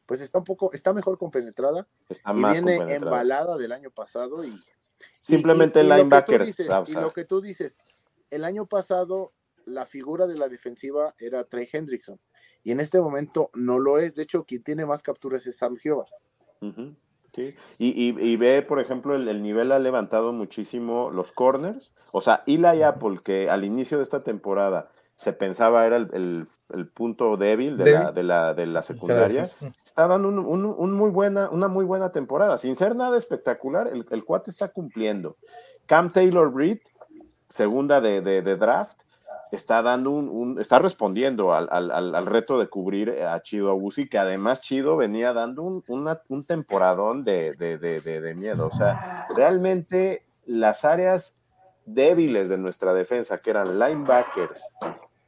[0.09, 3.13] Pues está un poco, está mejor compenetrada Está y más viene compenetrada.
[3.13, 4.59] embalada del año pasado y
[5.13, 6.91] Simplemente y- y- y lo que tú linebackers, dices- ¿sabes?
[6.91, 7.77] Y lo que tú dices,
[8.31, 9.33] el año pasado
[9.67, 12.19] la figura de la defensiva era Trey Hendrickson
[12.65, 14.15] y en este momento no lo es.
[14.15, 15.77] De hecho, quien tiene más capturas es Sam.
[16.63, 16.93] Ujú,
[17.35, 17.55] sí.
[17.79, 21.93] Y, y- y ve, por ejemplo, el, el nivel ha levantado muchísimo los corners.
[22.13, 26.47] O sea, Eli Apple, que al inicio de esta temporada se pensaba era el, el-
[26.73, 29.43] el punto débil de, La, de, la, de la secundaria,
[29.85, 32.57] está dando un- un- un muy buena, una muy buena temporada.
[32.57, 35.35] Sin ser nada espectacular, el, el cuate está cumpliendo.
[35.87, 36.83] Cam Taylor Britt,
[37.49, 39.01] segunda de, de- de draft,
[39.51, 44.09] está dando un, un- está respondiendo al, al- al- reto de cubrir a Chido Abusi,
[44.09, 48.67] que además Chido venía dando un, una- un temporadón de, de- de- de- de miedo.
[48.67, 51.39] O sea, realmente las áreas
[51.87, 54.63] débiles de nuestra defensa, que eran linebackers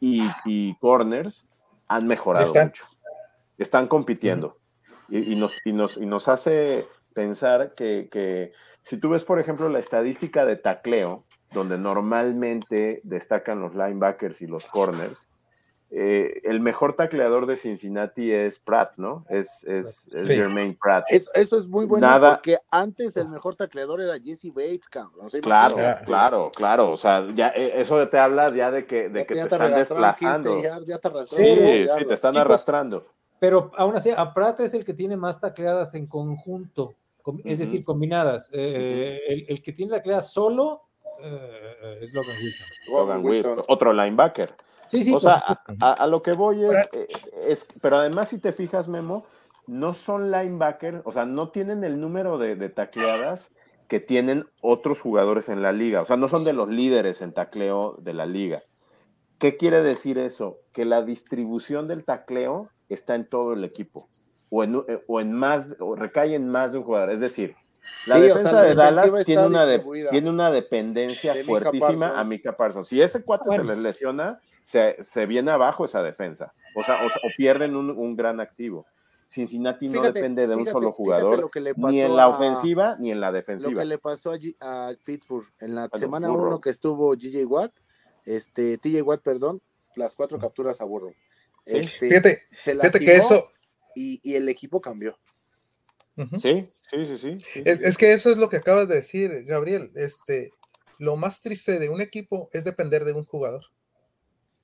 [0.01, 1.47] y, y corners,
[1.87, 2.69] han mejorado Están.
[2.69, 2.87] mucho.
[3.59, 4.55] Están compitiendo.
[5.09, 8.53] y, y nos, y, nos, y nos hace pensar que, que
[8.83, 14.47] si tú ves, por ejemplo, la estadística de tacleo, donde normalmente destacan los linebackers y
[14.47, 15.27] los corners,
[15.93, 19.25] eh, el mejor tacleador de Cincinnati es Pratt, ¿no?
[19.29, 20.35] Es, es, es Sí.
[20.37, 21.05] Jermaine Pratt.
[21.09, 25.29] Es- eso es muy bueno Nada- porque antes el mejor tacleador era Jesse Bates, cabrón.
[25.43, 25.75] Claro,
[26.05, 26.91] claro, claro.
[26.91, 29.55] O sea, ya eh, eso te habla ya de que, de Ya- que ya te
[29.57, 30.51] están desplazando.
[30.53, 33.03] 15 yardas, ya te arrastraron, Sí, sí, te están pues, arrastrando.
[33.41, 36.95] pero aún así, a Pratt es el que tiene más tacleadas en conjunto,
[37.45, 38.49] es decir, combinadas.
[38.53, 40.83] Eh, el, que tiene tacleadas solo
[41.23, 42.67] eh, es Logan Wilson.
[42.93, 44.55] Logan Wilson, otro linebacker.
[44.91, 45.41] Sí, sí, o sea,
[45.81, 47.07] a, lo que voy es, eh,
[47.47, 49.25] es, pero además si te fijas, Memo,
[49.69, 53.53] no son linebackers, o sea, no tienen el número de, de tacleadas
[53.87, 57.33] que tienen otros jugadores en la liga, o sea, no son de los líderes en
[57.33, 58.63] tacleo de la liga.
[59.39, 60.59] ¿Qué quiere decir eso?
[60.73, 64.09] Que la distribución del tacleo está en todo el equipo,
[64.49, 67.11] o en, eh, o en más, o recae en más de un jugador.
[67.11, 67.55] Es decir,
[68.07, 69.67] la defensa de Dallas tiene una,
[70.11, 72.89] tiene una dependencia fuertísima a Mika Parsons.
[72.89, 74.41] Si ese cuate se les lesiona,
[74.71, 78.87] se, se, viene abajo esa defensa, o sea, o, pierden un, un, gran activo.
[79.27, 83.73] Cincinnati no depende de un solo jugador, ni en la ofensiva ni en la defensiva.
[83.73, 87.73] Lo que le pasó a, Pittsburgh en la semana 1 que estuvo GJ Watt,
[88.25, 89.61] este, TJ Watt, perdón,
[89.97, 91.15] las cuatro capturas a Burrow.
[91.65, 93.51] Este, fíjate, fíjate que eso.
[93.97, 95.19] Y, y, el equipo cambió.
[96.41, 99.91] sí, sí, sí, sí, Es, que eso es lo que acabas de decir, Gabriel.
[99.97, 100.53] Este,
[100.99, 103.65] lo más triste de un equipo es depender de un jugador.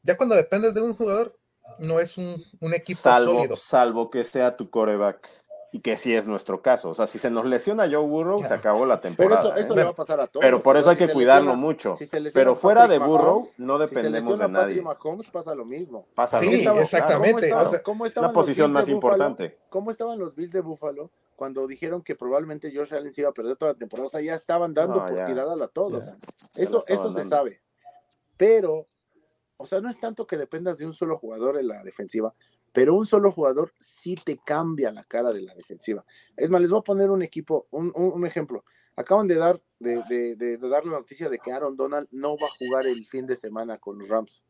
[0.07, 1.37] Ya cuando dependes de un jugador,
[1.81, 3.57] no es un, un equipo sólido.
[3.57, 5.29] Salvo que sea tu coreback
[5.73, 6.91] y que sí es nuestro caso.
[6.91, 9.43] O sea, si se nos lesiona Joe Burrow, se acabó la temporada.
[9.43, 9.77] Pero eso, ¿eh?
[9.77, 10.43] le va a pasar a todos.
[10.43, 11.99] Pero por eso hay que cuidarlo mucho.
[12.33, 14.81] pero fuera de Burrow, no dependemos de nadie.
[14.81, 16.07] Mahomes pasa lo mismo.
[16.15, 17.51] Pasa sí, exactamente.
[17.83, 19.59] ¿Cómo estaban, la posición más importante.
[19.69, 23.35] ¿Cómo estaban los Bills de Buffalo cuando dijeron que probablemente Josh Allen se iba a
[23.35, 24.07] perder toda la temporada?
[24.07, 26.13] O sea, ya estaban dando por tirada a todos.
[26.55, 27.61] Eso, eso se sabe.
[28.37, 28.87] Pero,
[29.57, 32.35] o sea, no es tanto que dependas de un solo jugador en la defensiva,
[32.73, 36.05] pero un solo jugador sí te cambia la cara de la defensiva.
[36.37, 38.65] Es más, les voy a poner un equipo, un, ejemplo.
[38.97, 42.87] Acaban de dar, de, dar la noticia de que Aaron Donald no va a jugar
[42.87, 44.45] el fin de semana con los Rams.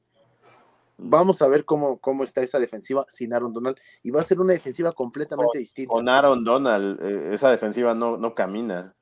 [0.98, 3.76] Vamos a ver cómo, cómo está esa defensiva sin Aaron Donald.
[4.02, 5.92] Y va a ser una defensiva completamente distinta.
[5.92, 8.92] Con Aaron Donald, eh, esa defensiva no, no camina.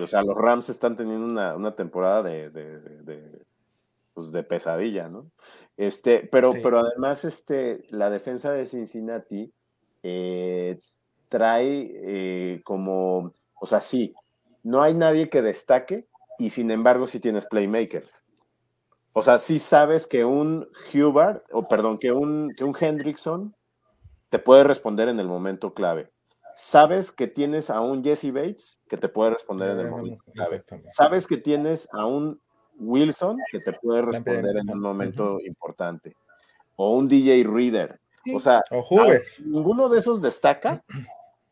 [0.00, 3.44] O sea, los Rams están teniendo una, temporada de, de,
[4.14, 5.30] pues de pesadilla, ¿no?
[5.76, 9.52] Este, pero, pero además, este, la defensa de Cincinnati
[10.02, 10.80] eh,
[11.28, 14.14] trae eh, como, o sea, sí,
[14.62, 16.06] no hay nadie que destaque
[16.38, 18.24] y sin embargo sí tienes playmakers.
[19.14, 23.54] O sea, sí sabes que un Hubert, o perdón, que un, que un Hendrickson
[24.30, 26.10] te puede responder en el momento clave.
[26.54, 30.64] Sabes que tienes a un Jesse Bates que te puede responder en el momento clave.
[30.90, 32.40] Sabes que tienes a un
[32.78, 36.16] Wilson, que te puede responder en un momento importante,
[36.76, 38.00] o un DJ Reader.
[38.34, 38.62] O sea,
[39.44, 40.84] ninguno de esos destaca.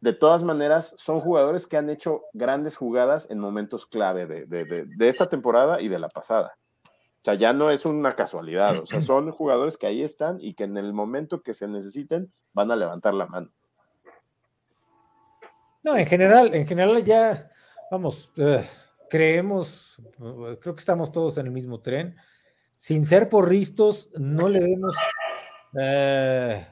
[0.01, 5.29] De todas maneras, son jugadores que han hecho grandes jugadas en momentos clave de, esta
[5.29, 6.57] temporada y de la pasada.
[6.85, 8.79] O sea, ya no es una casualidad.
[8.79, 12.33] O sea, son jugadores que ahí están y que en el momento que se necesiten
[12.55, 13.51] van a levantar la mano.
[15.83, 17.51] No, en general, en general ya,
[17.91, 18.67] vamos, eh,
[19.11, 22.15] creemos, creo que estamos todos en el mismo tren.
[22.77, 24.97] Sin ser porristos, no le vemos.
[25.79, 26.67] Eh,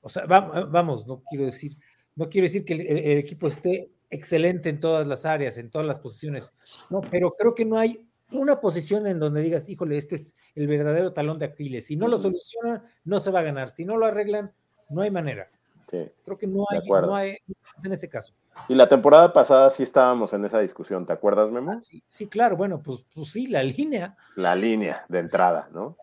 [0.00, 1.76] o sea, vamos, no quiero decir,
[2.16, 5.98] no quiero decir que el, equipo esté excelente en todas las áreas, en todas las
[5.98, 6.52] posiciones.
[6.88, 10.66] No, pero creo que no hay una posición en donde digas, híjole, este es el
[10.66, 11.86] verdadero talón de Aquiles.
[11.86, 13.70] Si no lo solucionan, no se va a ganar.
[13.70, 14.52] Si no lo arreglan,
[14.88, 15.50] no hay manera.
[15.88, 17.38] creo que no hay, no hay
[17.82, 18.34] en ese caso.
[18.68, 21.72] Y la temporada pasada sí estábamos en esa discusión, ¿te acuerdas, Memo?
[21.72, 24.16] Ah, sí, claro, bueno, pues, pues sí, la línea.
[24.36, 25.96] La línea de entrada, ¿no?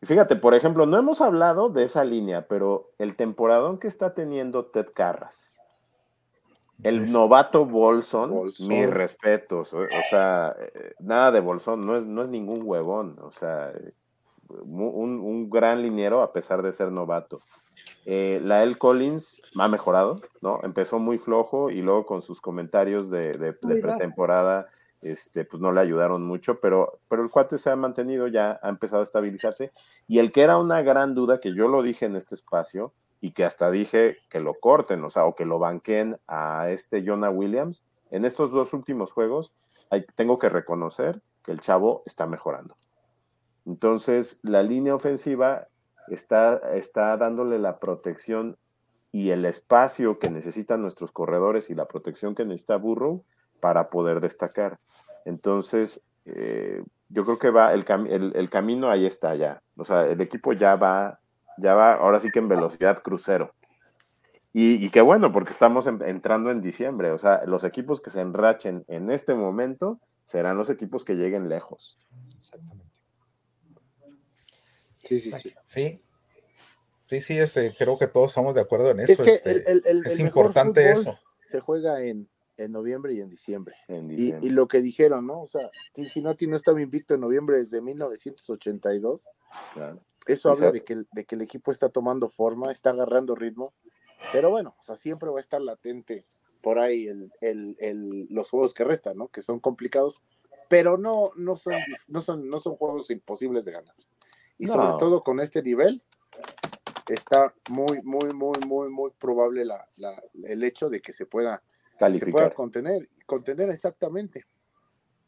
[0.00, 4.14] Y fíjate, por ejemplo, no hemos hablado de esa línea, pero el temporadón que está
[4.14, 5.62] teniendo Ted Carras,
[6.82, 12.28] el novato Bolson, mis respetos, o, sea, eh, nada de Bolson, no es, no es
[12.28, 13.72] ningún huevón, o sea,
[14.48, 17.40] un, un gran liniero a pesar de ser novato.
[18.08, 20.60] Eh, la El Collins ha mejorado, ¿no?
[20.62, 24.68] Empezó muy flojo y luego con sus comentarios de, pretemporada,
[25.02, 28.68] este, pues no le ayudaron mucho, pero, pero el cuate se ha mantenido, ya ha
[28.68, 29.72] empezado a estabilizarse.
[30.06, 33.32] Y el que era una gran duda, que yo lo dije en este espacio, y
[33.32, 37.30] que hasta dije que lo corten, o sea, o que lo banquen a este Jonah
[37.30, 37.82] Williams,
[38.12, 39.52] en estos dos últimos juegos,
[40.14, 42.76] tengo que reconocer que el chavo está mejorando.
[43.64, 45.66] Entonces, la línea ofensiva
[46.08, 48.56] está, está dándole la protección
[49.12, 53.24] y el espacio que necesitan nuestros corredores y la protección que necesita Burrow
[53.60, 54.78] para poder destacar.
[55.24, 57.84] Entonces, eh, yo creo que va, el,
[58.34, 59.62] el, camino ahí está ya.
[59.76, 61.18] O sea, el equipo ya va,
[61.56, 63.52] ya va, ahora sí que en velocidad crucero.
[64.58, 67.10] Y, qué bueno, porque estamos entrando en diciembre.
[67.10, 71.50] O sea, los equipos que se enrachen en este momento serán los equipos que lleguen
[71.50, 71.98] lejos.
[72.34, 72.95] Exactamente.
[75.08, 75.32] Sí, sí,
[75.64, 76.00] sí.
[77.06, 79.12] Sí, sí, ese, creo que todos estamos de acuerdo en eso.
[79.12, 81.18] Es que este, el, el- el- es el mejor importante eso.
[81.40, 83.76] Se juega en, en noviembre y en diciembre.
[83.86, 84.48] En Y, diciembre.
[84.48, 85.42] y lo que dijeron, ¿no?
[85.42, 89.28] O sea, Cincinnati no estaba invicto en noviembre desde 1982.
[89.74, 90.00] Claro.
[90.26, 93.36] Eso Y habla de que, el- de que el equipo está tomando forma, está agarrando
[93.36, 93.72] ritmo.
[94.32, 96.24] Pero bueno, o sea, siempre va a estar latente
[96.62, 99.28] por ahí el, el- el- los juegos que restan, ¿no?
[99.28, 100.22] Que son complicados,
[100.68, 103.94] pero no, no, son, dif- no, son, no son juegos imposibles de ganar.
[104.58, 106.02] Y sobre todo con este nivel,
[107.08, 111.56] está muy, muy, muy, muy, muy probable la, la- el hecho de que se pueda,
[111.56, 112.54] se pueda Calificar.
[112.54, 113.08] contener.
[113.26, 114.44] Contener exactamente.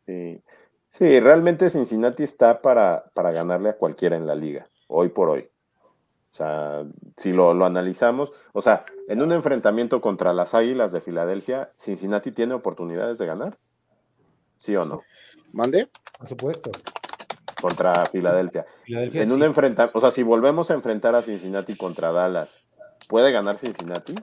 [0.07, 0.43] Sí.
[0.89, 5.51] Sí, realmente Cincinnati está para, para ganarle a cualquiera en la liga, hoy por hoy.
[6.31, 11.01] O sea, si lo, lo analizamos, o sea, en un enfrentamiento contra las Águilas de
[11.03, 13.59] Filadelfia, Cincinnati tiene oportunidades de ganar.
[14.57, 15.03] ¿Sí o no?
[15.53, 15.91] ¿Mande?
[16.19, 16.71] Por supuesto.
[17.61, 18.65] Contra Filadelfia.
[18.85, 19.35] Filadelfia En sí.
[19.35, 22.65] un enfrentamiento, o sea, si volvemos a enfrentar a Cincinnati contra Dallas,
[23.09, 24.15] ¿puede ganar Cincinnati?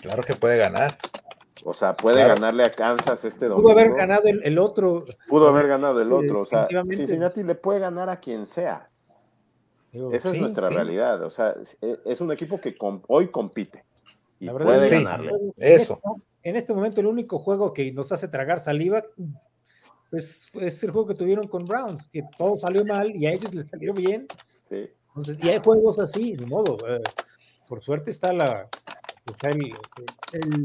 [0.00, 0.96] Claro que puede ganar.
[1.64, 2.34] O sea, puede Claro.
[2.36, 3.68] ganarle a Kansas este domingo.
[3.68, 4.98] Pudo haber ganado el, el otro.
[5.28, 6.40] Pudo haber ganado el otro.
[6.42, 6.66] O sea.
[6.88, 8.88] Cincinnati le puede ganar a quien sea.
[9.92, 10.74] Digo, Esa Sí, es nuestra sí.
[10.74, 11.22] realidad.
[11.22, 11.76] O sea, es,
[12.06, 12.74] es un equipo que
[13.08, 13.84] hoy compite
[14.38, 15.32] y la verdad puede ganarle.
[15.58, 16.00] Eso.
[16.42, 19.04] En este momento, el único juego que nos hace tragar saliva
[20.10, 23.54] pues, es el juego que tuvieron con Browns, que todo salió mal y a ellos
[23.54, 24.26] les salió bien.
[24.68, 24.88] Sí.
[25.08, 26.76] Entonces, y hay juegos así, ni modo.
[26.88, 27.00] eh,
[27.68, 28.68] por suerte está la
[29.26, 29.72] está el,
[30.32, 30.62] el,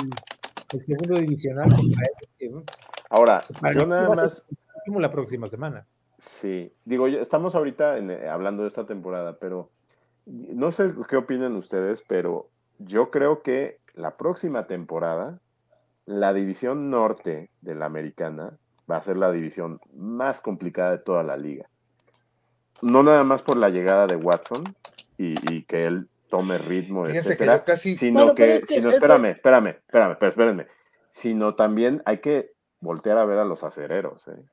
[0.74, 2.04] el segundo divisional contra
[2.40, 2.64] ellos,
[3.10, 4.46] Ahora, para yo nada más,
[4.88, 5.88] la próxima semana.
[6.18, 9.70] sí, digo, estamos ahorita en, eh, hablando de esta temporada, pero
[10.26, 15.40] no sé qué opinan ustedes, pero yo creo que la próxima temporada,
[16.06, 18.58] la división norte de la americana
[18.90, 21.70] va a ser la división más complicada de toda la liga.
[22.82, 24.64] No nada más por la llegada de Watson
[25.18, 27.98] y, y que él tome ritmo, Fíjense que etcétera, yo casi.
[27.98, 30.68] sino Bueno, que, es que sino, eso- espérame, espérame, espérame, pero espérenme,
[31.10, 34.28] sino también hay que voltear a ver a los acereros.
[34.28, 34.44] ¿eh?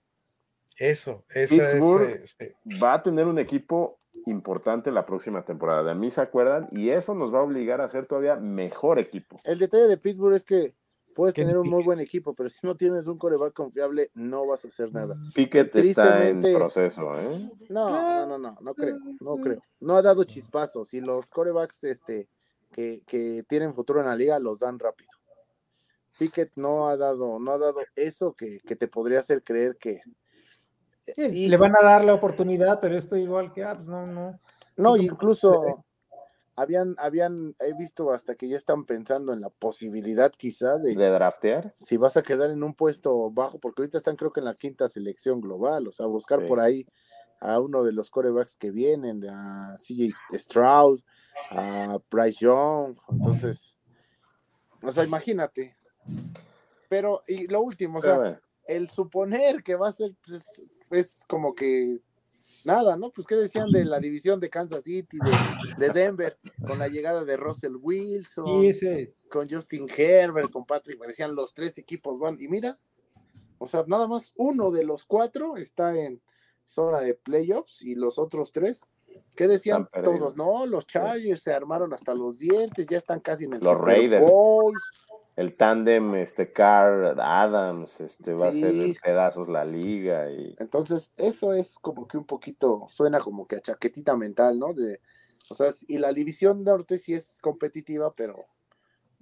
[0.78, 2.02] Eso, esa Pittsburgh.
[2.02, 2.22] es.
[2.24, 5.82] este, Va a tener un equipo importante la próxima temporada.
[5.82, 9.40] De mí se acuerdan y eso nos va a obligar a ser todavía mejor equipo.
[9.44, 10.74] El detalle de Pittsburgh es que
[11.14, 14.64] puedes tener un muy buen equipo, pero si no tienes un coreback confiable, no vas
[14.64, 15.16] a hacer nada.
[15.34, 17.50] Pickett está en proceso, ¿eh?
[17.68, 19.62] No, no, no, no, no creo, no creo.
[19.80, 22.28] No ha dado chispazos y los corebacks este,
[22.72, 25.10] que, que tienen futuro en la liga los dan rápido.
[26.18, 30.00] Pickett no ha dado, no ha dado eso que, que te podría hacer creer que.
[31.04, 34.06] Sí, y- Le van a dar la oportunidad, pero esto igual que, ah, pues no,
[34.06, 34.38] no.
[34.76, 35.84] no, incluso
[36.56, 41.08] habían, habían, he visto hasta que ya están pensando en la posibilidad quizá de, De
[41.10, 41.72] draftear.
[41.74, 44.54] si vas a quedar en un puesto bajo, porque ahorita están creo que en la
[44.54, 46.46] quinta selección global, o sea, buscar Sí.
[46.46, 46.86] por ahí
[47.40, 51.00] a uno de los corebacks que vienen, a CJ Stroud,
[51.50, 53.76] a Bryce Young, entonces,
[54.82, 55.76] o sea, imagínate.
[56.88, 61.54] Pero, y lo último, o sea, el suponer que va a ser, pues, es como
[61.54, 61.98] que
[62.64, 63.10] nada, ¿no?
[63.10, 67.24] Pues, ¿qué decían de la división de Kansas City, de, de Denver, con la llegada
[67.24, 68.62] de Russell Wilson?
[68.62, 72.78] Sí, ese, con Justin Herbert, con Patrick, me decían los tres equipos van, y mira,
[73.58, 76.20] o sea, nada más uno de los cuatro está en
[76.64, 78.86] zona de playoffs y los otros tres,
[79.34, 80.36] ¿qué decían todos?
[80.36, 83.84] No, los Chargers se armaron hasta los dientes, ya están casi en el Los Super
[83.84, 84.30] Raiders.
[84.30, 84.74] Bowl.
[85.36, 91.52] El tándem, este Carr, Adams, este va a ser pedazos la liga y Entonces, eso
[91.52, 94.74] es como que un poquito, suena como que a chaquetita mental, ¿no?
[94.74, 95.00] De,
[95.48, 98.46] o sea, y la división norte sí es competitiva, pero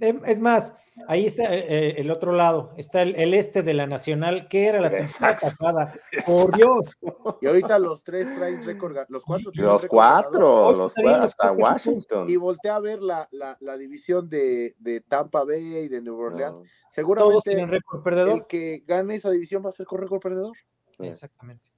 [0.01, 0.75] Es más,
[1.09, 4.67] ahí está eh, eh, el otro lado, está el, el este de la Nacional, que
[4.67, 5.47] era la temporada Exacto.
[5.47, 5.95] pasada.
[6.27, 6.97] Por Dios.
[7.43, 11.59] y ahorita los tres traen récord, los cuatro tienen los cuatro, los hasta cuatro equipos.
[11.59, 12.31] Washington.
[12.31, 16.19] y voltea a ver la, la, la división de, de Tampa Bay y de New
[16.19, 20.01] Orleans, No, Todos seguramente tienen récord el que gane esa división va a ser con
[20.01, 20.57] récord perdedor.
[20.99, 21.71] Exactamente.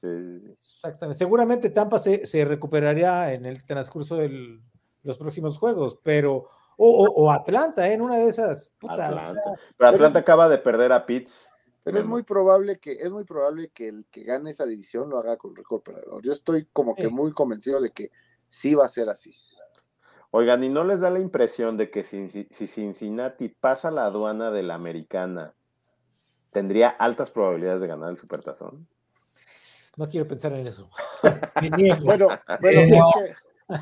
[0.00, 0.50] sí, sí, sí.
[0.50, 1.18] Exactamente.
[1.18, 4.60] Seguramente Tampa se, se recuperaría en el transcurso de
[5.02, 6.48] los próximos juegos, pero.
[6.76, 7.94] O, o- o Atlanta, ¿eh?
[7.94, 8.72] en una de esas.
[8.78, 9.32] puta, o Atlanta.
[9.32, 9.42] sea,
[9.76, 11.50] Pero Atlanta acaba de perder a Pitts.
[11.82, 15.18] Pero es muy probable que, es muy probable que el que gane esa división lo
[15.18, 16.20] haga con récord perdedor.
[16.22, 17.08] Yo estoy como que Sí.
[17.10, 18.10] muy convencido de que
[18.48, 19.34] sí va a ser así.
[20.32, 24.06] Oigan, ¿y no les da la impresión de que si, si- si Cincinnati pasa la
[24.06, 25.54] aduana de la americana,
[26.50, 28.86] tendría altas probabilidades de ganar el Supertazón?
[29.96, 30.90] no quiero pensar en eso.
[31.62, 32.04] Me niego.
[32.04, 32.28] Bueno,
[32.60, 33.10] bueno, Eh, es no.
[33.14, 33.34] que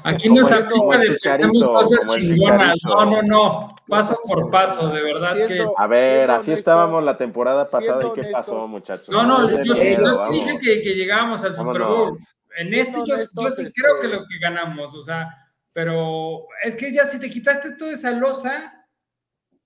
[0.04, 2.76] Aquí nos aplica de pensamos cosas chingonas.
[2.84, 3.68] No, no, no.
[3.86, 5.66] Paso por paso, de verdad que.
[5.76, 8.00] A ver, así honesto- estábamos la temporada pasada.
[8.02, 9.08] ¿Y qué honestos- pasó, muchachos?
[9.10, 10.30] No, no, den yo sí, vamos.
[10.30, 12.16] dije que, que llegábamos al Super Bowl.
[12.56, 15.28] En Siendo este yo, yo sí este- creo que lo que ganamos, o sea,
[15.72, 18.86] pero es que ya si te quitaste toda esa losa,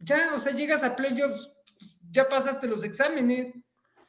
[0.00, 1.52] ya, o sea, llegas a playoffs,
[2.10, 3.56] ya pasaste los exámenes,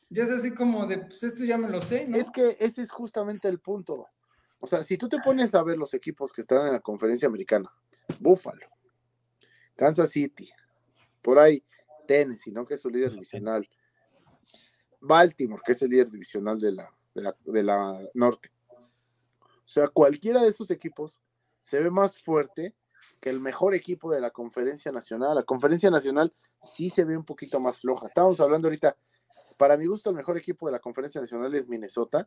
[0.10, 2.18] ya es así como de, pues esto ya me lo sé, ¿no?
[2.18, 4.08] Es que ese es justamente el punto.
[4.62, 7.28] O sea, si tú te pones a ver los equipos que están en la conferencia
[7.28, 7.72] americana,
[8.20, 8.68] Buffalo,
[9.76, 10.50] Kansas City,
[11.22, 11.64] por ahí
[12.08, 12.66] Tennessee, ¿no?
[12.66, 13.68] Que es su líder divisional,
[15.00, 18.52] Baltimore, que es el líder divisional de la, de la, de la norte.
[19.42, 21.22] O sea, cualquiera de esos equipos
[21.62, 22.76] se ve más fuerte
[23.20, 25.36] que el mejor equipo de la conferencia nacional.
[25.36, 28.08] La conferencia nacional sí se ve un poquito más floja.
[28.08, 28.98] Estábamos hablando ahorita,
[29.60, 32.26] para mi gusto, el mejor equipo de la conferencia nacional es Minnesota.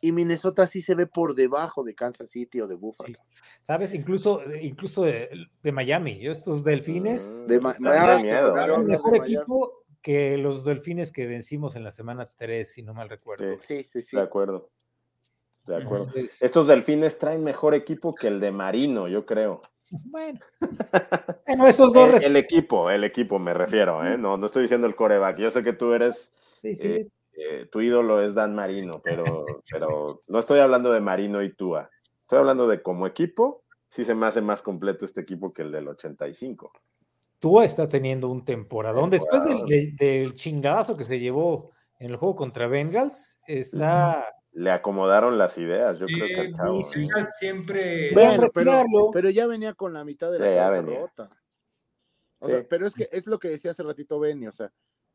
[0.00, 3.08] Y Minnesota sí se ve por debajo de Kansas City o de Buffalo.
[3.28, 3.38] Sí.
[3.60, 5.28] Sabes, incluso, incluso de,
[5.60, 7.48] de Miami, estos delfines.
[7.48, 7.74] De Ma-
[8.20, 8.52] miedo.
[8.54, 9.34] claro, mejor de Miami.
[9.34, 13.58] equipo que los delfines que vencimos en la semana 3, si no mal recuerdo.
[13.60, 13.82] Sí.
[13.82, 14.16] Sí, sí, sí.
[14.16, 14.70] De acuerdo.
[15.66, 16.06] De acuerdo.
[16.06, 19.60] Entonces, Estos delfines traen mejor equipo que el de Marino, yo creo.
[19.90, 20.38] Bueno.
[21.46, 22.14] bueno, esos dos.
[22.22, 24.16] El, el equipo, el equipo me refiero, ¿eh?
[24.18, 25.38] No, no estoy diciendo el coreback.
[25.38, 26.88] Yo sé que tú eres, Sí, sí.
[26.88, 31.54] eh, eh, tu ídolo es Dan Marino, pero, pero no estoy hablando de Marino y
[31.54, 31.88] Tua.
[32.22, 35.70] Estoy hablando de como equipo, sí se me hace más completo este equipo que el
[35.72, 36.72] del 85.
[37.38, 39.08] Tua está teniendo un temporadón.
[39.10, 41.70] Después del, del- del chingadazo que se llevó
[42.00, 44.24] en el juego contra Bengals, está.
[44.58, 46.80] Le acomodaron las ideas, yo creo que al chavo.
[47.38, 48.10] siempre.
[48.12, 48.46] Bueno,
[49.12, 51.28] pero, ya venía con la mitad de la cabeza rota.
[52.40, 52.52] O Sí.
[52.54, 54.72] sea, pero es que es lo que decía hace ratito Benny, o sea,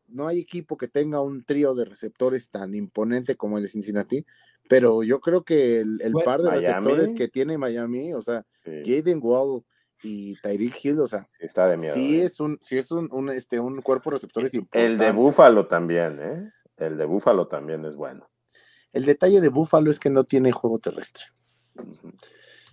[0.07, 4.25] no hay equipo que tenga un trío de receptores tan imponente como el de Cincinnati,
[4.69, 6.65] pero yo creo que el, el Bueno, par de Miami.
[6.91, 9.63] receptores que tiene Miami, o sea, Sí, Jaden Wall
[10.03, 11.93] y Tyreek Hill, o sea, está de miedo.
[11.95, 12.25] sí ¿eh?
[12.25, 15.03] es un, sí es un, un, este, un cuerpo de receptores El importante.
[15.05, 16.51] de Búfalo también, ¿eh?
[16.77, 18.29] El de Búfalo también es bueno.
[18.93, 21.23] El detalle de Buffalo es que no tiene juego terrestre.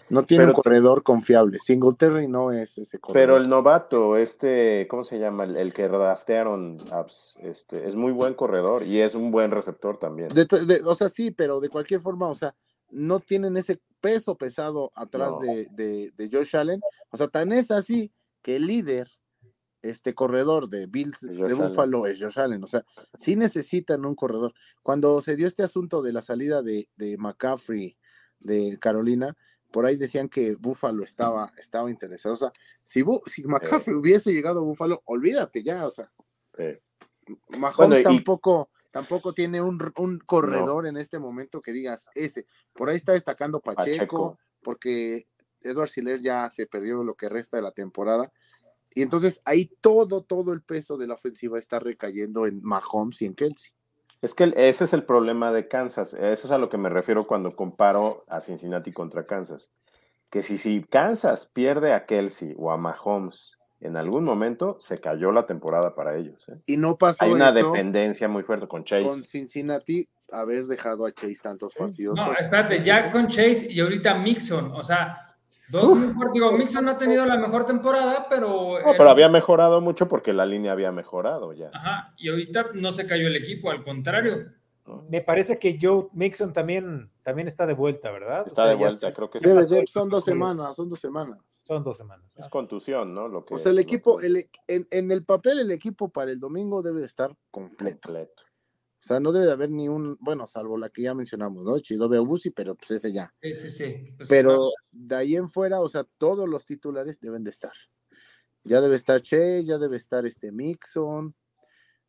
[0.09, 1.59] No tiene Pero- un corredor confiable.
[1.61, 3.23] Singletary no es ese corredor.
[3.23, 5.45] Pero el novato, este, ¿cómo se llama?
[5.45, 9.99] El, el que draftearon, Abs, este, es muy buen corredor y es un buen receptor
[9.99, 10.29] también.
[10.31, 12.57] De to- de- o sea, sí, pero de cualquier forma, o sea,
[12.91, 15.39] no tienen ese peso pesado atrás No.
[15.71, 16.81] de, de Josh Allen.
[17.11, 18.11] O sea, tan es así
[18.43, 19.07] que el líder,
[19.83, 22.63] este corredor de Bills Es de Buffalo es Josh Allen.
[22.65, 22.85] O sea,
[23.19, 24.53] sí necesitan un corredor.
[24.83, 27.97] Cuando se dio este asunto de la salida de, de McCaffrey
[28.41, 29.37] de Carolina,
[29.71, 32.35] por ahí decían que Buffalo estaba, estaba interesado.
[32.35, 32.53] O sea,
[32.83, 36.11] si, Bu- si McCaffrey hubiese llegado a Buffalo, olvídate ya, o sea,
[36.57, 36.65] Sí.
[37.59, 42.47] Mahomes Bueno, y- tampoco, tampoco tiene un, un corredor en este momento que digas ese.
[42.75, 44.39] Por ahí está destacando Pacheco, Pacheco.
[44.65, 45.29] porque
[45.61, 48.33] Edward Siller ya se perdió lo que resta de la temporada.
[48.95, 53.27] Y entonces ahí todo, todo el peso de la ofensiva está recayendo en Mahomes y
[53.27, 53.73] en Kelsey.
[54.23, 56.13] Es que ese es el problema de Kansas.
[56.15, 59.71] Eso es a lo que me refiero cuando comparo a Cincinnati contra Kansas.
[60.29, 65.33] Que si, si Kansas pierde a Kelsey o a Mahomes en algún momento, se cayó
[65.33, 66.47] la temporada para ellos.
[66.51, 66.53] ¿eh?
[66.67, 69.09] Y no pasó Hay una eso dependencia muy fuerte con Chase.
[69.09, 72.17] con Cincinnati haber dejado a Chase tantos partidos.
[72.19, 75.25] No, porque- espérate, ya con Chase y ahorita Mixon, o sea,
[75.71, 76.35] dos muy fuertes.
[76.35, 78.49] Digo, Mixon no ha tenido la mejor temporada, pero.
[78.49, 81.71] No, el- pero había mejorado mucho porque la línea había mejorado ya.
[81.73, 84.47] Ajá, y ahorita no se cayó el equipo, al contrario.
[85.09, 88.45] Me parece que Joe Mixon también, también está de vuelta, ¿verdad?
[88.45, 89.47] Está O sea, de ya vuelta, creo que sí.
[89.47, 91.39] Debe el son dos semanas, son dos semanas.
[91.63, 92.37] Son dos semanas.
[92.37, 92.51] Es ¿ah?
[92.51, 93.29] contusión, ¿no?
[93.29, 96.41] Lo que, O sea, el equipo, el, en, en el papel, el equipo para el
[96.41, 98.01] domingo debe de estar completo.
[98.09, 98.43] completo.
[99.01, 101.79] O sea, no debe de haber ni un, bueno, salvo la que ya mencionamos, ¿no?
[101.79, 103.33] Chidobe Obusi, pero pues ese ya.
[103.41, 104.11] Sí, sí, sí.
[104.15, 107.73] Pues, Pero de ahí en fuera, o sea, todos los titulares deben de estar.
[108.63, 111.35] Ya debe estar Che, ya debe estar este Mixon,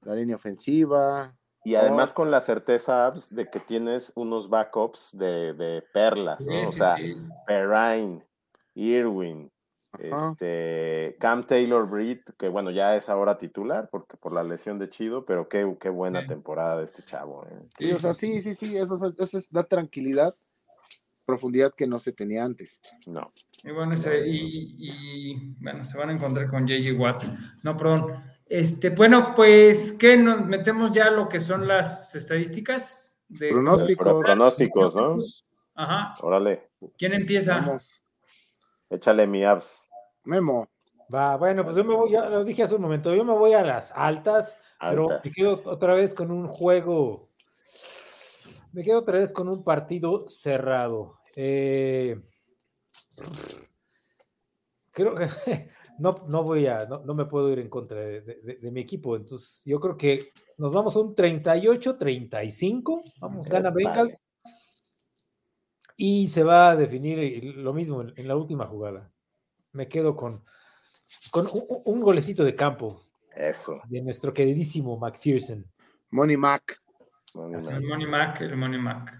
[0.01, 1.33] la línea ofensiva.
[1.63, 6.45] Y además con la certeza, Abs, de que tienes unos backups de, de perlas, ¿no?
[6.45, 7.15] sí, o sí, sea, sí.
[7.47, 8.21] Perrine,
[8.73, 9.49] Irwin,
[9.93, 10.31] Ajá.
[10.31, 14.89] este, Cam Taylor Britt, que bueno, ya es ahora titular porque por la lesión de
[14.89, 16.27] Chido, pero qué, qué buena Sí.
[16.29, 17.45] temporada de este chavo.
[17.45, 17.59] ¿eh?
[17.77, 20.35] Sí, o sea, sí, sí, sí, eso, es- eso es, da tranquilidad,
[21.25, 22.79] profundidad que no se tenía antes.
[23.05, 23.31] No.
[23.63, 27.25] Y bueno, ese- y, y, bueno, se van a encontrar con JJ Watt.
[27.63, 28.23] No, perdón.
[28.45, 30.17] Este, bueno, pues, ¿qué?
[30.17, 34.05] Nos metemos ya lo que son las estadísticas de Pronósticos.
[34.07, 35.17] Pro- pronósticos, ¿no?
[35.75, 36.13] Ajá.
[36.21, 37.57] Órale, ¿Quién empieza?
[37.57, 38.01] Vamos.
[38.91, 39.89] Échale mi Abs.
[40.23, 40.67] Memo.
[41.13, 43.53] Va, bueno, pues yo me voy, ya lo dije hace un momento, yo me voy
[43.53, 47.29] a las altas, pero me quedo otra vez con un juego,
[48.71, 51.17] me quedo otra vez con un partido cerrado.
[51.35, 52.21] Eh,
[54.91, 55.27] creo que
[55.99, 59.15] no, no voy a, no, no me puedo ir en contra de, de- mi equipo,
[59.17, 63.69] entonces yo creo que nos vamos a un 38-35, vamos, gana.
[63.71, 64.21] Bengals.
[66.03, 69.11] Y se va a definir eh, lo mismo en, en la última jugada.
[69.71, 70.43] Me quedo con,
[71.29, 73.03] con un, un golecito de campo
[73.35, 73.79] Eso.
[73.87, 75.63] de nuestro queridísimo McPherson.
[76.09, 76.81] Money Mac.
[77.35, 77.77] no, no, Sí, no.
[77.77, 79.13] el Money Mac, el Money Mac.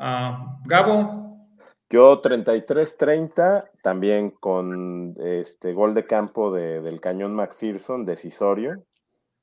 [0.00, 1.46] Ah, Gabo,
[1.88, 8.84] Yo 33-30, también con este gol de campo de- del cañón McPherson, decisorio,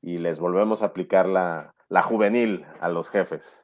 [0.02, 3.64] y les volvemos a aplicar la, la juvenil a los jefes.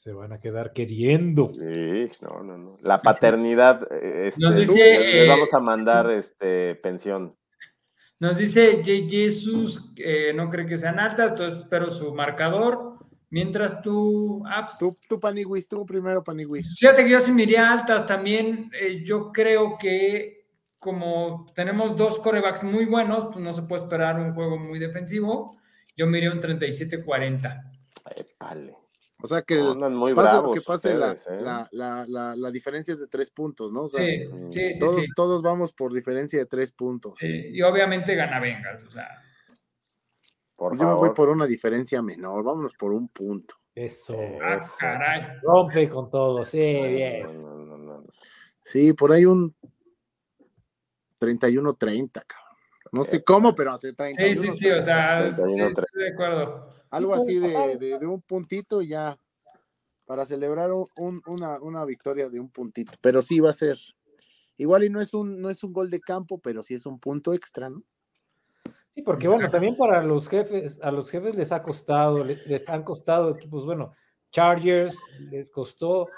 [0.00, 1.52] Se van a quedar queriendo.
[1.52, 2.72] Sí, no, no, no.
[2.80, 7.36] La paternidad, eh, este, Nos dice, les, les eh, vamos a mandar este, pensión.
[8.18, 9.06] nos dice J.
[9.10, 12.94] Jesus que no cree que sean altas, entonces espero su marcador.
[13.28, 14.78] Mientras tú, Apps.
[14.78, 16.78] Tú, tú Paniwis, tú primero, Paniwis.
[16.78, 18.70] Fíjate que yo sí me iría altas también.
[18.80, 20.46] eh, yo creo que
[20.78, 25.58] como tenemos dos corebacks muy buenos, pues no se puede esperar un juego muy defensivo.
[25.94, 27.70] Yo me iría un 37-40.
[28.16, 28.72] Épale.
[29.22, 31.16] O sea que Andan muy pase lo que pase, la, ¿eh?
[31.40, 33.82] la, la, la, la diferencia es de tres puntos, ¿no?
[33.82, 35.06] O sea, Sí, sí, sí, todos, sí.
[35.14, 37.14] todos vamos por diferencia de tres puntos.
[37.16, 39.08] Sí, Y obviamente gana Bengals, o sea.
[40.56, 43.54] Por Yo me voy por una diferencia menor, vámonos por un punto.
[43.74, 44.16] Eso.
[44.42, 44.74] Ah, Eso.
[44.78, 45.38] caray.
[45.42, 46.44] Rompe con todo.
[46.44, 47.22] Sí, No, bien.
[47.42, 48.04] no, no, no, no.
[48.62, 49.54] Sí, por ahí un
[51.20, 52.56] 31-30, cabrón.
[52.92, 54.42] No sé cómo, pero hace 31.
[54.42, 56.70] Sí, sí, sí, o sea, 31, sí, estoy de acuerdo.
[56.90, 59.18] Algo Sí, así de, de, de un puntito ya
[60.06, 62.92] para celebrar un- un- una, una victoria de un puntito.
[63.00, 63.78] Pero sí va a ser.
[64.56, 66.98] Igual y no es un, no es un gol de campo, pero sí es un
[66.98, 67.82] punto extra, ¿no?
[68.90, 72.68] Sí, porque bueno, también para los jefes, a los jefes les ha costado, le- les
[72.68, 73.92] han costado equipos, bueno,
[74.32, 74.98] Chargers
[75.30, 76.08] les costó,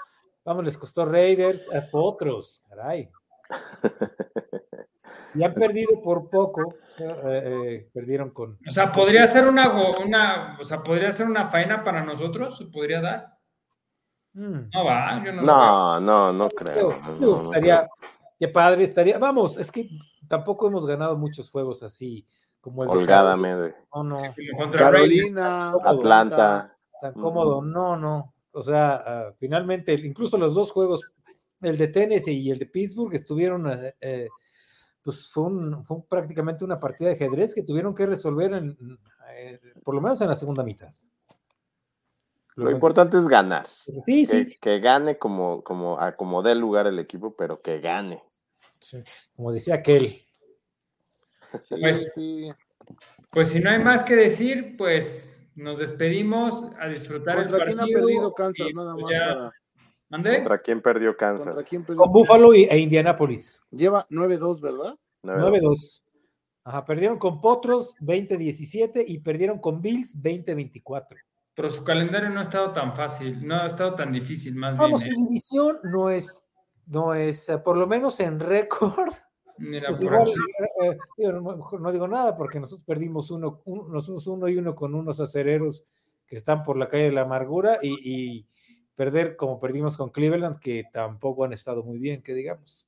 [0.43, 3.11] vamos, les costó Raiders, a otros, caray.
[5.35, 8.57] Y han perdido por poco, eh, eh, perdieron con.
[8.67, 13.01] O sea, podría ser una, o sea, podría ser una faena para nosotros, se podría
[13.01, 13.37] dar.
[14.33, 15.41] Mm, No va, yo no.
[15.41, 16.95] No, no, no creo.
[17.19, 17.89] no, no, estaría, creo.
[18.39, 19.89] qué padre estaría, vamos, es que
[20.27, 22.25] tampoco hemos ganado muchos juegos así,
[22.61, 23.75] como el de Holgadamente.
[23.93, 24.17] No, no.
[24.17, 25.33] Como contra Raiders.
[25.33, 26.77] Carolina, Atlanta.
[27.01, 28.33] tan cómodo, no, no.
[28.51, 31.01] O sea, ah, finalmente, incluso los dos juegos,
[31.61, 33.67] el de Tennessee y el de Pittsburgh, estuvieron,
[33.99, 34.29] eh,
[35.03, 38.77] pues fue, un- fue prácticamente una partida de ajedrez que tuvieron que resolver, en,
[39.35, 40.91] eh, por lo menos en la segunda mitad.
[42.55, 43.65] Lo importante es ganar.
[44.05, 48.21] Sí, Que, sí, que gane como, como acomode el lugar el equipo, pero que gane.
[48.79, 49.01] sí,
[49.35, 50.07] como decía aquel.
[51.61, 52.51] Sí, Pues- sí.
[53.31, 57.77] Pues si no hay más que decir, pues nos despedimos a disfrutar ¿Contra el quién
[57.77, 57.97] partido.
[57.97, 58.67] ha perdido Kansas?
[58.69, 59.51] y, Nada pues, más ya- para.
[60.13, 60.35] ¿Mandé?
[60.37, 61.47] ¿Contra quién perdió Kansas?
[61.47, 62.03] ¿Contra quién perdió?
[62.03, 64.95] Con Buffalo y- e Indianapolis, Lleva 9-2, ¿verdad?
[65.23, 66.11] 9-2.
[66.65, 71.17] Ajá, perdieron con Potros 20-17 y perdieron con Bills 20-24.
[71.55, 74.91] Pero su calendario no ha estado tan fácil, no ha estado tan difícil, más bien.
[74.91, 75.09] Vamos, ¿eh?
[75.13, 76.43] su división no es,
[76.85, 79.11] no es, eh, por lo menos en récord,
[79.57, 84.25] Mira, pues igual, eh, eh, no, no digo nada porque nosotros perdimos uno, un- nosotros
[84.27, 85.83] uno y uno con unos acereros
[86.27, 87.89] que están por la calle de la amargura y,
[88.39, 88.47] y
[88.95, 92.87] perder como perdimos con Cleveland, que tampoco han estado muy bien, que digamos.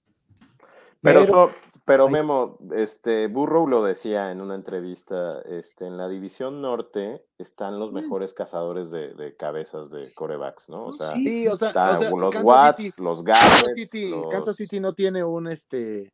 [1.01, 1.51] Pero, Pero- so-
[1.85, 2.09] pero.
[2.09, 7.91] Memo, este, Burrow lo decía en una entrevista, este, en la división norte están los
[7.93, 10.85] mejores cazadores de, de cabezas de corebacks, ¿no?
[10.87, 13.85] O sea, Sí, o sea, está o sea, los Kansas Watts, City- los Kansas Garrett,
[13.87, 14.27] City, los...
[14.31, 16.11] Kansas City no tiene un este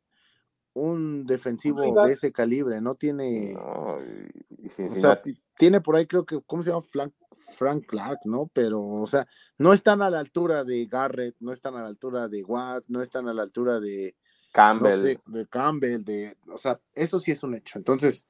[0.73, 5.95] un defensivo de ese calibre, no tiene, No, y- y o sea, Cincinnati, tiene por
[5.95, 6.81] ahí creo que, ¿cómo se llama?
[6.81, 7.13] Frank,
[7.51, 8.49] Frank Clark, ¿no?
[8.53, 9.27] Pero, o sea,
[9.57, 13.01] no están a la altura de Garrett, no están a la altura de Watt, no
[13.01, 17.31] están a la altura de, no Campbell, sé, de Campbell, de, o sea, eso sí
[17.31, 17.77] es un hecho.
[17.77, 18.25] Entonces,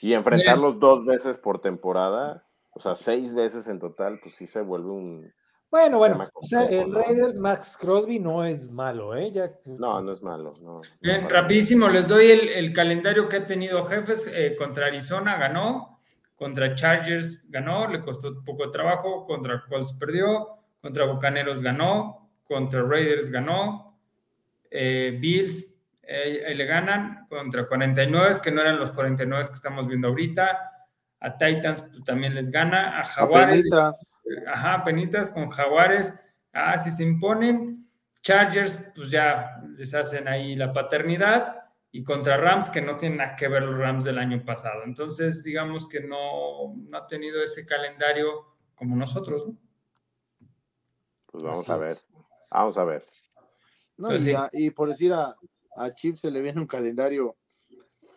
[0.00, 4.60] y enfrentarlos dos veces por temporada, o sea, seis veces en total, pues sí se
[4.62, 5.32] vuelve un...
[5.70, 6.92] Bueno, bueno, o sea, el.
[6.92, 9.30] Raiders Max Crosby no es malo, ¿eh?
[9.30, 10.72] Ya, No, no es malo, no.
[10.74, 11.34] no es Bien, malo.
[11.36, 14.26] rapidísimo, les doy el, el calendario que ha tenido Jefes.
[14.34, 15.89] eh, contra Arizona ganó,
[16.40, 20.48] contra Chargers ganó, le costó un poco de trabajo, contra Colts perdió,
[20.80, 23.94] contra Bucaneros ganó, contra Raiders ganó,
[24.70, 29.86] eh, Bills eh, ahí le ganan, contra 49, que no eran los 49 que estamos
[29.86, 30.72] viendo ahorita,
[31.20, 33.58] a Titans pues, también les gana, a Jaguares.
[33.58, 36.18] apenitas, Ajá, penitas con Jaguares.
[36.54, 37.86] Ah, si se imponen.
[38.22, 41.59] Chargers, pues ya les hacen ahí la paternidad.
[41.92, 44.84] Y contra Rams, que no tienen nada que ver los Rams del año pasado.
[44.84, 49.46] Entonces, digamos que no, no ha tenido ese calendario como nosotros.
[49.48, 49.56] ¿no?
[51.26, 52.06] Pues vamos Así a ver, es.
[52.50, 53.04] vamos a ver.
[53.96, 54.08] ¿no?
[54.08, 54.34] Pues y, sí.
[54.34, 55.34] a- y por decir a,
[55.76, 57.36] a Chip se le viene un calendario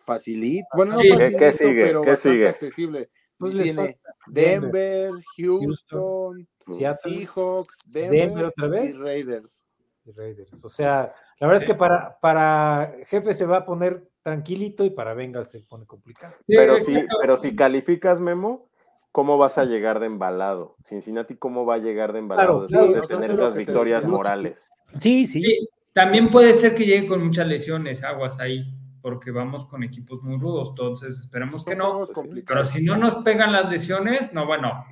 [0.04, 1.08] facilito, bueno, no Sí.
[1.08, 1.82] ¿Qué- facilito, qué sigue?
[1.84, 2.48] pero ¿Qué bastante sigue?
[2.48, 3.10] accesible.
[3.38, 8.94] Pues Tiene falta Denver, Houston, Seattle Seahawks, Denver Denver, otra vez.
[8.94, 9.66] y Raiders.
[10.04, 10.64] Y Raiders.
[10.64, 11.64] O sea, la verdad Sí.
[11.66, 15.86] es que para, para Jefe se va a poner tranquilito y para Bengals se pone
[15.86, 16.34] complicado.
[16.46, 17.16] Pero sí, exacto.
[17.20, 18.68] pero si calificas, Memo,
[19.12, 20.76] ¿cómo vas a llegar de embalado?
[20.84, 24.70] Cincinnati, ¿cómo va a llegar de embalado Claro, después de tener es esas victorias morales?
[25.00, 25.42] Sí, sí.
[25.42, 30.22] Sí, también puede ser que llegue con muchas lesiones, aguas ahí, porque vamos con equipos
[30.22, 32.04] muy rudos, entonces esperemos que no.
[32.06, 32.12] sí.
[32.46, 34.84] Pero si no nos pegan las lesiones, no, bueno,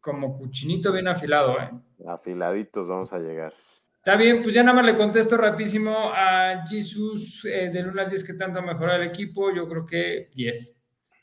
[0.00, 1.70] como cuchinito bien afilado, ¿eh?
[2.08, 3.52] Afiladitos vamos a llegar.
[4.00, 8.08] Está bien, pues ya nada más le contesto rapidísimo a Jesus eh, del 1 al
[8.08, 9.52] 10 que tanto ha mejorado el equipo.
[9.54, 10.82] Yo creo que 10,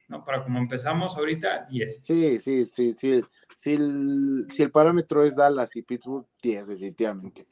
[0.09, 0.23] ¿no?
[0.23, 2.03] Para como empezamos ahorita, 10.
[2.05, 3.23] Sí, sí, sí, sí.
[3.55, 7.47] Si el, si el parámetro es Dallas y Pittsburgh, 10, definitivamente.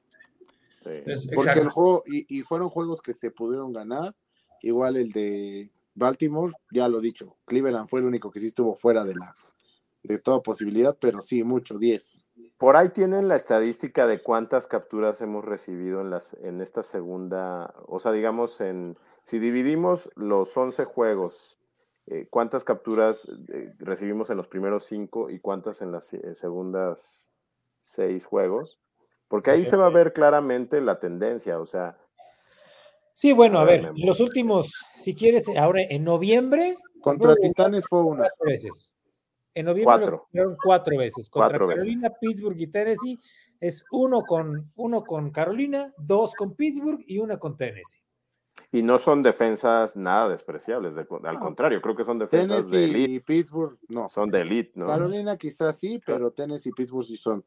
[0.84, 0.90] Sí.
[1.08, 1.62] Es- Porque exacto.
[1.62, 4.14] el juego, y, y fueron juegos que se pudieron ganar.
[4.62, 8.76] Igual el de Baltimore, ya lo he dicho, Cleveland fue el único que sí estuvo
[8.76, 9.34] fuera de la
[10.08, 12.26] de toda posibilidad, pero sí, mucho, 10.
[12.58, 17.74] Por ahí tienen la estadística de cuántas capturas hemos recibido en, las, en esta segunda,
[17.88, 21.58] o sea, digamos, en, si dividimos los 11 juegos,
[22.08, 27.30] eh, cuántas capturas eh, recibimos en los primeros cinco y cuántas en las segundas
[27.82, 28.80] seis juegos,
[29.28, 31.94] porque ahí se va a ver claramente la tendencia, o sea,
[33.16, 38.02] Sí, bueno, a A ver, los últimos, si quieres, ahora en noviembre, Contra Titanes fue
[38.02, 38.24] una.
[38.24, 38.92] cuatro veces.
[39.56, 40.12] En noviembre Cuatro.
[40.12, 41.30] lo capturaron cuatro veces.
[41.30, 41.84] Contra Cuatro veces.
[41.84, 43.20] Carolina, Pittsburgh y Tennessee
[43.60, 48.00] es uno con, uno con Carolina, dos con Pittsburgh y una con Tennessee.
[48.72, 51.40] y no son defensas nada despreciables, de- al No.
[51.42, 54.08] contrario, creo que son defensas de Tennessee elite, y Pittsburgh, no.
[54.08, 54.88] son de elite, ¿no?
[54.88, 57.44] Carolina quizás sí, pero Tennessee y Pittsburgh sí son,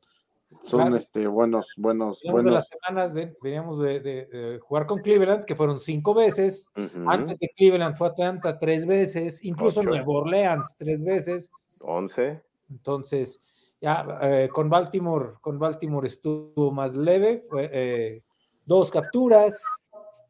[0.61, 0.97] son Claro.
[0.97, 2.87] este, buenos, buenos, Veníamos de las buenos.
[2.87, 6.69] semanas, ven- veníamos de, de- de jugar con Cleveland, que fueron cinco veces.
[7.07, 9.89] Antes de Cleveland fue Atlanta tres veces, incluso Ocho.
[9.91, 11.51] Nueva Orleans tres veces.
[11.81, 13.41] 11, Entonces,
[13.81, 18.23] ya eh, con Baltimore, con Baltimore estuvo más leve, fue eh,
[18.65, 19.63] dos capturas,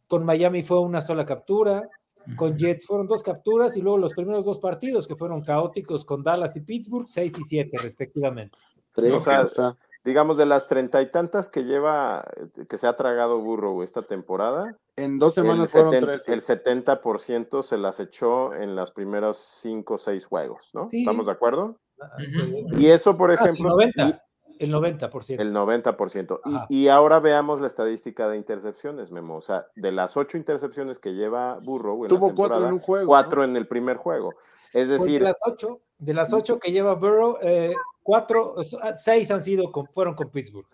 [0.07, 1.88] con Miami fue una sola captura,
[2.36, 6.22] con Jets fueron dos capturas y luego los primeros dos partidos que fueron caóticos con
[6.22, 8.57] Dallas y Pittsburgh, seis y siete respectivamente.
[8.92, 9.76] Tres, O sea, o sea,
[10.09, 12.24] digamos, de las treinta y tantas que lleva,
[12.68, 16.28] que se ha tragado Burrow esta temporada, en dos el, semanas fueron 70, tres.
[16.28, 20.88] el 70% se las echó en los primeros cinco o seis juegos, ¿no?
[20.88, 21.00] Sí.
[21.02, 21.76] ¿Estamos de acuerdo?
[21.98, 22.78] Ujú.
[22.80, 24.22] Y eso, por Ah, sí, ejemplo, 90,
[24.61, 25.38] el 90%.
[25.42, 26.40] y- el 90%.
[26.44, 26.66] Ajá.
[26.68, 29.36] Y, y ahora veamos la estadística de intercepciones, Memo.
[29.36, 32.78] O sea, de las ocho intercepciones que lleva Burrow, en la Tuvo cuatro en un
[32.80, 33.06] juego.
[33.06, 33.44] cuatro ¿no?
[33.44, 34.30] en el primer juego.
[34.72, 38.94] Es Pues decir, de las ocho, de las ocho que lleva Burrow, eh, cuatro, ah,
[38.96, 40.66] seis han sido con, fueron con Pittsburgh.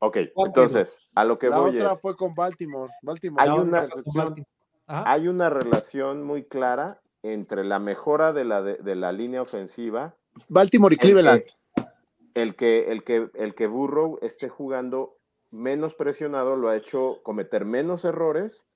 [0.00, 2.90] ok, entonces, a lo que La voy otra es, fue con Baltimore.
[3.02, 3.86] Baltimore Hay una-.
[4.14, 4.44] Baltimore.
[4.86, 10.16] Hay una relación muy clara entre la mejora de la, de, de la línea ofensiva,
[10.48, 11.42] Baltimore y Cleveland.
[12.34, 15.16] El que, el que, el que Burrow esté jugando
[15.50, 18.66] menos presionado lo ha hecho cometer menos errores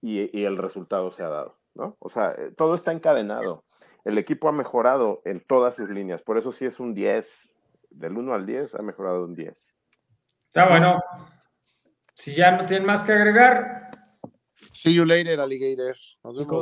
[0.00, 1.94] y, y el resultado se ha dado, ¿no?
[2.00, 3.64] O sea, eh, todo está encadenado.
[4.04, 7.56] El equipo ha mejorado en todas sus líneas, por eso sí es un 10,
[7.90, 9.76] del 1 al 10 ha mejorado un 10.
[10.46, 11.02] Está bueno.
[12.14, 13.90] Si ya no tienen más que agregar,
[14.72, 15.96] See you later, alligator.
[16.24, 16.46] Nos vemos.